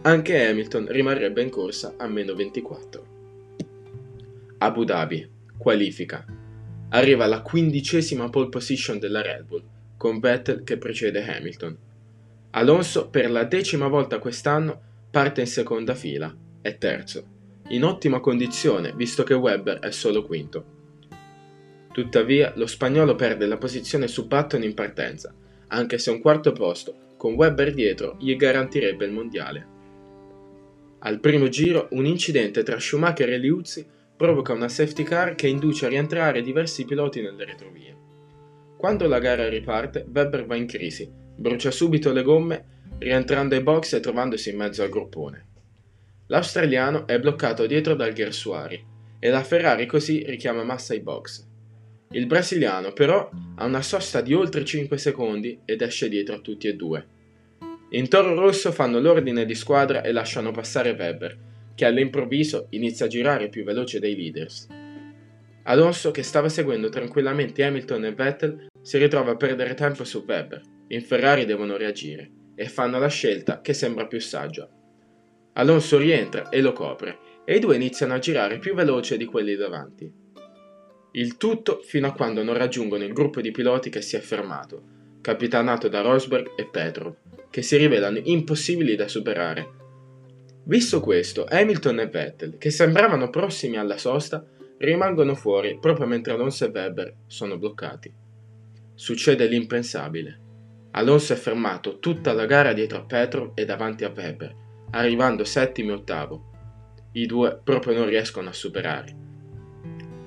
Anche 0.01 0.45
Hamilton 0.45 0.87
rimarrebbe 0.89 1.41
in 1.41 1.49
corsa 1.49 1.93
a 1.97 2.05
meno 2.07 2.33
24. 2.33 3.05
Abu 4.57 4.83
Dhabi, 4.83 5.29
qualifica. 5.57 6.25
Arriva 6.89 7.23
alla 7.23 7.41
quindicesima 7.41 8.29
pole 8.29 8.49
position 8.49 8.99
della 8.99 9.21
Red 9.21 9.45
Bull, 9.45 9.63
con 9.95 10.19
Vettel 10.19 10.65
che 10.65 10.77
precede 10.77 11.25
Hamilton. 11.25 11.77
Alonso 12.51 13.07
per 13.07 13.31
la 13.31 13.45
decima 13.45 13.87
volta 13.87 14.19
quest'anno 14.19 14.91
parte 15.13 15.41
in 15.41 15.47
seconda 15.47 15.93
fila, 15.93 16.35
è 16.59 16.75
terzo, 16.79 17.23
in 17.67 17.83
ottima 17.83 18.19
condizione 18.19 18.93
visto 18.95 19.21
che 19.21 19.35
Webber 19.35 19.77
è 19.77 19.91
solo 19.91 20.25
quinto. 20.25 20.65
Tuttavia 21.91 22.51
lo 22.55 22.65
spagnolo 22.65 23.13
perde 23.13 23.45
la 23.45 23.59
posizione 23.59 24.07
su 24.07 24.25
Button 24.25 24.63
in 24.63 24.73
partenza, 24.73 25.31
anche 25.67 25.99
se 25.99 26.09
un 26.09 26.19
quarto 26.19 26.51
posto, 26.51 26.95
con 27.15 27.35
Webber 27.35 27.75
dietro, 27.75 28.17
gli 28.19 28.35
garantirebbe 28.35 29.05
il 29.05 29.11
mondiale. 29.11 29.67
Al 31.01 31.19
primo 31.19 31.47
giro 31.47 31.89
un 31.91 32.07
incidente 32.07 32.63
tra 32.63 32.79
Schumacher 32.79 33.29
e 33.29 33.37
Liuzzi 33.37 33.85
provoca 34.17 34.53
una 34.53 34.67
safety 34.67 35.03
car 35.03 35.35
che 35.35 35.45
induce 35.45 35.85
a 35.85 35.89
rientrare 35.89 36.41
diversi 36.41 36.85
piloti 36.85 37.21
nelle 37.21 37.45
retrovie. 37.45 37.95
Quando 38.75 39.07
la 39.07 39.19
gara 39.19 39.47
riparte, 39.47 40.07
Webber 40.11 40.47
va 40.47 40.55
in 40.55 40.65
crisi, 40.65 41.07
brucia 41.35 41.69
subito 41.69 42.11
le 42.11 42.23
gomme, 42.23 42.72
rientrando 43.03 43.53
ai 43.53 43.61
box 43.61 43.93
e 43.93 43.99
trovandosi 43.99 44.49
in 44.49 44.55
mezzo 44.55 44.81
al 44.81 44.89
gruppone. 44.89 45.47
L'australiano 46.27 47.05
è 47.05 47.19
bloccato 47.19 47.65
dietro 47.65 47.95
dal 47.95 48.13
Gersuari 48.13 48.81
e 49.19 49.29
la 49.29 49.43
Ferrari 49.43 49.85
così 49.85 50.23
richiama 50.25 50.63
Massa 50.63 50.93
ai 50.93 51.01
box. 51.01 51.45
Il 52.11 52.27
brasiliano 52.27 52.93
però 52.93 53.29
ha 53.55 53.65
una 53.65 53.81
sosta 53.81 54.21
di 54.21 54.33
oltre 54.33 54.63
5 54.63 54.97
secondi 54.97 55.59
ed 55.65 55.81
esce 55.81 56.07
dietro 56.07 56.35
a 56.35 56.39
tutti 56.39 56.67
e 56.67 56.75
due. 56.75 57.07
In 57.89 58.07
Toro 58.07 58.33
Rosso 58.35 58.71
fanno 58.71 58.99
l'ordine 58.99 59.45
di 59.45 59.53
squadra 59.53 60.01
e 60.01 60.13
lasciano 60.13 60.51
passare 60.51 60.91
Weber, 60.91 61.37
che 61.75 61.85
all'improvviso 61.85 62.67
inizia 62.69 63.05
a 63.05 63.09
girare 63.09 63.49
più 63.49 63.63
veloce 63.63 63.99
dei 63.99 64.15
leaders. 64.15 64.67
Alonso, 65.63 66.11
che 66.11 66.23
stava 66.23 66.49
seguendo 66.49 66.89
tranquillamente 66.89 67.63
Hamilton 67.63 68.05
e 68.05 68.13
Vettel, 68.13 68.67
si 68.81 68.97
ritrova 68.97 69.31
a 69.31 69.35
perdere 69.35 69.73
tempo 69.73 70.03
su 70.03 70.23
Weber. 70.25 70.61
In 70.87 71.01
Ferrari 71.01 71.45
devono 71.45 71.77
reagire 71.77 72.41
e 72.55 72.67
fanno 72.67 72.99
la 72.99 73.07
scelta 73.07 73.61
che 73.61 73.73
sembra 73.73 74.07
più 74.07 74.19
saggia. 74.19 74.69
Alonso 75.53 75.97
rientra 75.97 76.49
e 76.49 76.61
lo 76.61 76.73
copre 76.73 77.17
e 77.45 77.55
i 77.55 77.59
due 77.59 77.75
iniziano 77.75 78.13
a 78.13 78.19
girare 78.19 78.59
più 78.59 78.73
veloce 78.73 79.17
di 79.17 79.25
quelli 79.25 79.55
davanti. 79.55 80.11
Il 81.11 81.37
tutto 81.37 81.81
fino 81.83 82.07
a 82.07 82.13
quando 82.13 82.43
non 82.43 82.57
raggiungono 82.57 83.03
il 83.03 83.13
gruppo 83.13 83.39
di 83.39 83.51
piloti 83.51 83.89
che 83.89 84.01
si 84.01 84.15
è 84.15 84.19
fermato, 84.19 84.81
capitanato 85.21 85.87
da 85.87 86.01
Rosberg 86.01 86.53
e 86.55 86.67
Petrov, 86.67 87.15
che 87.49 87.61
si 87.61 87.77
rivelano 87.77 88.19
impossibili 88.23 88.95
da 88.95 89.07
superare. 89.07 89.81
Visto 90.63 91.01
questo, 91.01 91.45
Hamilton 91.47 91.99
e 91.99 92.07
Vettel, 92.07 92.57
che 92.57 92.71
sembravano 92.71 93.29
prossimi 93.29 93.77
alla 93.77 93.97
sosta, 93.97 94.43
rimangono 94.77 95.35
fuori 95.35 95.77
proprio 95.79 96.07
mentre 96.07 96.33
Alonso 96.33 96.65
e 96.65 96.71
Weber 96.73 97.15
sono 97.27 97.57
bloccati. 97.57 98.11
Succede 98.95 99.45
l'impensabile. 99.45 100.42
Alonso 100.95 101.33
è 101.33 101.35
fermato 101.35 101.97
tutta 101.97 102.33
la 102.33 102.45
gara 102.45 102.71
dietro 102.71 102.99
a 102.99 103.03
Petrov 103.03 103.51
e 103.55 103.65
davanti 103.65 104.03
a 104.03 104.13
Weber, 104.15 104.55
arrivando 104.91 105.43
settimo 105.43 105.91
e 105.91 105.95
ottavo. 105.95 106.51
I 107.13 107.25
due 107.25 107.59
proprio 107.63 107.95
non 107.95 108.07
riescono 108.07 108.49
a 108.49 108.53
superare. 108.53 109.15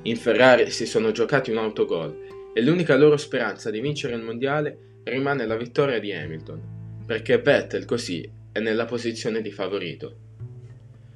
In 0.02 0.16
Ferrari 0.16 0.70
si 0.70 0.84
sono 0.86 1.12
giocati 1.12 1.52
un 1.52 1.58
autogol 1.58 2.50
e 2.52 2.62
l'unica 2.62 2.96
loro 2.96 3.16
speranza 3.16 3.70
di 3.70 3.80
vincere 3.80 4.16
il 4.16 4.22
mondiale 4.22 5.00
rimane 5.04 5.46
la 5.46 5.56
vittoria 5.56 6.00
di 6.00 6.12
Hamilton, 6.12 6.60
perché 7.06 7.38
Vettel 7.38 7.84
così 7.84 8.28
è 8.50 8.58
nella 8.58 8.86
posizione 8.86 9.40
di 9.42 9.52
favorito. 9.52 10.16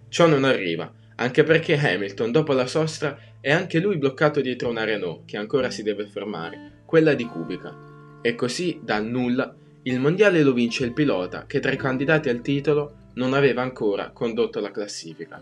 Ciò 0.08 0.28
non 0.28 0.44
arriva, 0.44 0.92
anche 1.16 1.42
perché 1.42 1.76
Hamilton 1.76 2.30
dopo 2.30 2.52
la 2.52 2.66
sosta 2.66 3.18
è 3.40 3.50
anche 3.50 3.80
lui 3.80 3.98
bloccato 3.98 4.40
dietro 4.40 4.68
una 4.68 4.84
Renault 4.84 5.24
che 5.24 5.36
ancora 5.36 5.70
si 5.70 5.82
deve 5.82 6.06
fermare, 6.06 6.82
quella 6.84 7.14
di 7.14 7.24
Kubica, 7.24 7.89
e 8.22 8.35
così 8.35 8.80
dal 8.83 9.04
nulla 9.04 9.54
il 9.85 9.98
mondiale 9.98 10.42
lo 10.42 10.52
vince 10.52 10.85
il 10.85 10.92
pilota 10.92 11.46
che 11.46 11.59
tra 11.59 11.72
i 11.72 11.76
candidati 11.76 12.28
al 12.28 12.42
titolo 12.42 13.09
non 13.14 13.33
aveva 13.33 13.62
ancora 13.62 14.11
condotto 14.11 14.61
la 14.61 14.70
classifica. 14.70 15.40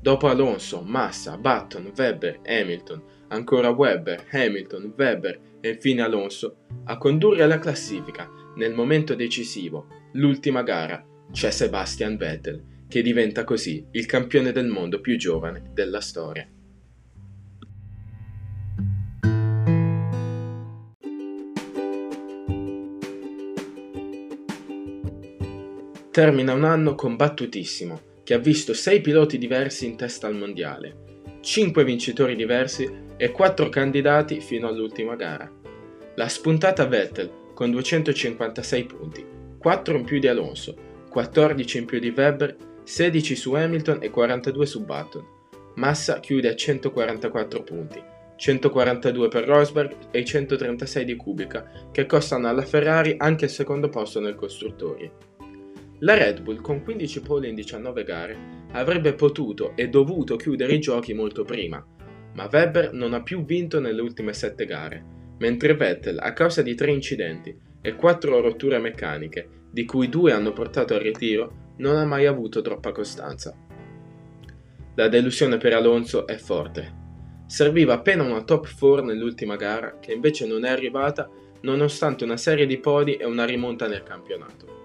Dopo 0.00 0.28
Alonso, 0.28 0.82
Massa, 0.82 1.36
Button, 1.36 1.92
Webber, 1.96 2.40
Hamilton, 2.46 3.02
ancora 3.28 3.70
Webber, 3.70 4.26
Hamilton, 4.30 4.92
Webber 4.96 5.40
e 5.60 5.68
infine 5.70 6.02
Alonso, 6.02 6.56
a 6.84 6.98
condurre 6.98 7.46
la 7.46 7.58
classifica 7.58 8.30
nel 8.56 8.74
momento 8.74 9.14
decisivo, 9.14 9.86
l'ultima 10.12 10.62
gara, 10.62 11.04
c'è 11.32 11.50
Sebastian 11.50 12.16
Vettel, 12.16 12.62
che 12.88 13.02
diventa 13.02 13.44
così 13.44 13.84
il 13.92 14.06
campione 14.06 14.52
del 14.52 14.66
mondo 14.68 15.00
più 15.00 15.16
giovane 15.16 15.70
della 15.72 16.00
storia. 16.00 16.46
Termina 26.14 26.52
un 26.52 26.62
anno 26.62 26.94
combattutissimo, 26.94 28.20
che 28.22 28.34
ha 28.34 28.38
visto 28.38 28.72
6 28.72 29.00
piloti 29.00 29.36
diversi 29.36 29.84
in 29.84 29.96
testa 29.96 30.28
al 30.28 30.36
mondiale, 30.36 31.40
5 31.40 31.82
vincitori 31.82 32.36
diversi 32.36 32.88
e 33.16 33.32
4 33.32 33.68
candidati 33.68 34.38
fino 34.40 34.68
all'ultima 34.68 35.16
gara. 35.16 35.50
La 36.14 36.28
spuntata 36.28 36.86
Vettel 36.86 37.50
con 37.52 37.72
256 37.72 38.84
punti, 38.84 39.26
4 39.58 39.96
in 39.96 40.04
più 40.04 40.20
di 40.20 40.28
Alonso, 40.28 40.76
14 41.10 41.78
in 41.78 41.84
più 41.84 41.98
di 41.98 42.14
Webber, 42.16 42.56
16 42.84 43.34
su 43.34 43.52
Hamilton 43.54 43.98
e 44.00 44.10
42 44.10 44.66
su 44.66 44.84
Button. 44.84 45.26
Massa 45.74 46.20
chiude 46.20 46.48
a 46.48 46.54
144 46.54 47.62
punti, 47.64 48.00
142 48.36 49.26
per 49.26 49.46
Rosberg 49.46 49.96
e 50.12 50.24
136 50.24 51.04
di 51.04 51.16
Kubica, 51.16 51.88
che 51.90 52.06
costano 52.06 52.46
alla 52.46 52.62
Ferrari 52.62 53.16
anche 53.18 53.46
il 53.46 53.50
secondo 53.50 53.88
posto 53.88 54.20
nel 54.20 54.36
costruttori. 54.36 55.32
La 56.00 56.14
Red 56.16 56.42
Bull 56.42 56.60
con 56.60 56.82
15 56.82 57.20
pole 57.20 57.48
in 57.48 57.54
19 57.54 58.02
gare 58.02 58.36
avrebbe 58.72 59.14
potuto 59.14 59.72
e 59.76 59.88
dovuto 59.88 60.34
chiudere 60.34 60.74
i 60.74 60.80
giochi 60.80 61.14
molto 61.14 61.44
prima, 61.44 61.84
ma 62.34 62.48
Webber 62.50 62.92
non 62.92 63.14
ha 63.14 63.22
più 63.22 63.44
vinto 63.44 63.78
nelle 63.78 64.00
ultime 64.00 64.32
7 64.32 64.66
gare, 64.66 65.04
mentre 65.38 65.76
Vettel, 65.76 66.18
a 66.18 66.32
causa 66.32 66.62
di 66.62 66.74
3 66.74 66.90
incidenti 66.90 67.56
e 67.80 67.94
4 67.94 68.40
rotture 68.40 68.78
meccaniche, 68.78 69.48
di 69.70 69.84
cui 69.84 70.08
2 70.08 70.32
hanno 70.32 70.52
portato 70.52 70.94
al 70.94 71.00
ritiro, 71.00 71.72
non 71.76 71.96
ha 71.96 72.04
mai 72.04 72.26
avuto 72.26 72.60
troppa 72.60 72.90
costanza. 72.90 73.56
La 74.96 75.08
delusione 75.08 75.58
per 75.58 75.74
Alonso 75.74 76.26
è 76.26 76.36
forte. 76.36 77.02
Serviva 77.46 77.94
appena 77.94 78.24
una 78.24 78.42
top 78.42 78.68
4 78.76 79.04
nell'ultima 79.04 79.54
gara, 79.54 79.98
che 80.00 80.12
invece 80.12 80.44
non 80.44 80.64
è 80.64 80.70
arrivata 80.70 81.30
nonostante 81.60 82.24
una 82.24 82.36
serie 82.36 82.66
di 82.66 82.78
podi 82.78 83.14
e 83.14 83.24
una 83.24 83.44
rimonta 83.44 83.86
nel 83.86 84.02
campionato. 84.02 84.83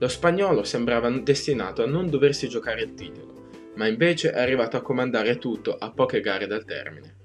Lo 0.00 0.08
spagnolo 0.08 0.64
sembrava 0.64 1.10
destinato 1.10 1.82
a 1.82 1.86
non 1.86 2.08
doversi 2.08 2.48
giocare 2.48 2.80
il 2.80 2.94
titolo, 2.94 3.50
ma 3.74 3.86
invece 3.86 4.32
è 4.32 4.40
arrivato 4.40 4.78
a 4.78 4.80
comandare 4.80 5.36
tutto 5.36 5.76
a 5.76 5.90
poche 5.90 6.22
gare 6.22 6.46
dal 6.46 6.64
termine. 6.64 7.16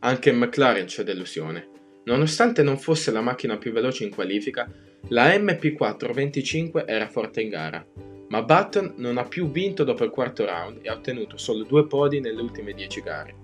Anche 0.00 0.28
in 0.28 0.36
McLaren 0.36 0.84
c'è 0.84 1.04
delusione. 1.04 1.70
Nonostante 2.04 2.62
non 2.62 2.76
fosse 2.76 3.10
la 3.10 3.22
macchina 3.22 3.56
più 3.56 3.72
veloce 3.72 4.04
in 4.04 4.10
qualifica, 4.10 4.70
la 5.08 5.28
MP425 5.30 6.84
era 6.86 7.08
forte 7.08 7.40
in 7.40 7.48
gara, 7.48 7.82
ma 8.28 8.42
Button 8.42 8.96
non 8.98 9.16
ha 9.16 9.24
più 9.24 9.50
vinto 9.50 9.82
dopo 9.82 10.04
il 10.04 10.10
quarto 10.10 10.44
round 10.44 10.80
e 10.82 10.90
ha 10.90 10.94
ottenuto 10.94 11.38
solo 11.38 11.64
due 11.64 11.86
podi 11.86 12.20
nelle 12.20 12.42
ultime 12.42 12.74
10 12.74 13.00
gare. 13.00 13.34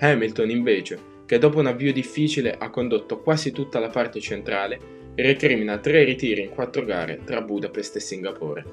Hamilton 0.00 0.50
invece, 0.50 1.00
che 1.24 1.38
dopo 1.38 1.60
un 1.60 1.66
avvio 1.66 1.92
difficile 1.92 2.50
ha 2.58 2.68
condotto 2.68 3.20
quasi 3.20 3.52
tutta 3.52 3.78
la 3.78 3.90
parte 3.90 4.20
centrale, 4.20 4.95
recrimina 5.22 5.78
tre 5.78 6.04
ritiri 6.04 6.42
in 6.42 6.50
quattro 6.50 6.84
gare 6.84 7.20
tra 7.24 7.40
Budapest 7.40 7.96
e 7.96 8.00
Singapore. 8.00 8.64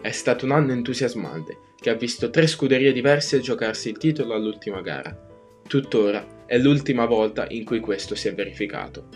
È 0.00 0.10
stato 0.10 0.44
un 0.44 0.52
anno 0.52 0.72
entusiasmante, 0.72 1.58
che 1.78 1.90
ha 1.90 1.94
visto 1.94 2.30
tre 2.30 2.46
scuderie 2.46 2.92
diverse 2.92 3.40
giocarsi 3.40 3.90
il 3.90 3.98
titolo 3.98 4.34
all'ultima 4.34 4.80
gara. 4.80 5.14
Tuttora 5.66 6.44
è 6.46 6.58
l'ultima 6.58 7.06
volta 7.06 7.46
in 7.48 7.64
cui 7.64 7.80
questo 7.80 8.14
si 8.14 8.28
è 8.28 8.34
verificato. 8.34 9.08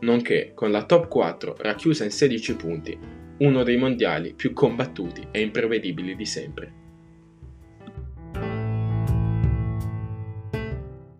Nonché 0.00 0.52
con 0.54 0.70
la 0.70 0.84
top 0.84 1.08
4 1.08 1.56
racchiusa 1.58 2.04
in 2.04 2.10
16 2.10 2.56
punti, 2.56 2.98
uno 3.38 3.62
dei 3.62 3.76
mondiali 3.76 4.34
più 4.34 4.52
combattuti 4.52 5.26
e 5.30 5.40
imprevedibili 5.40 6.14
di 6.14 6.26
sempre. 6.26 6.81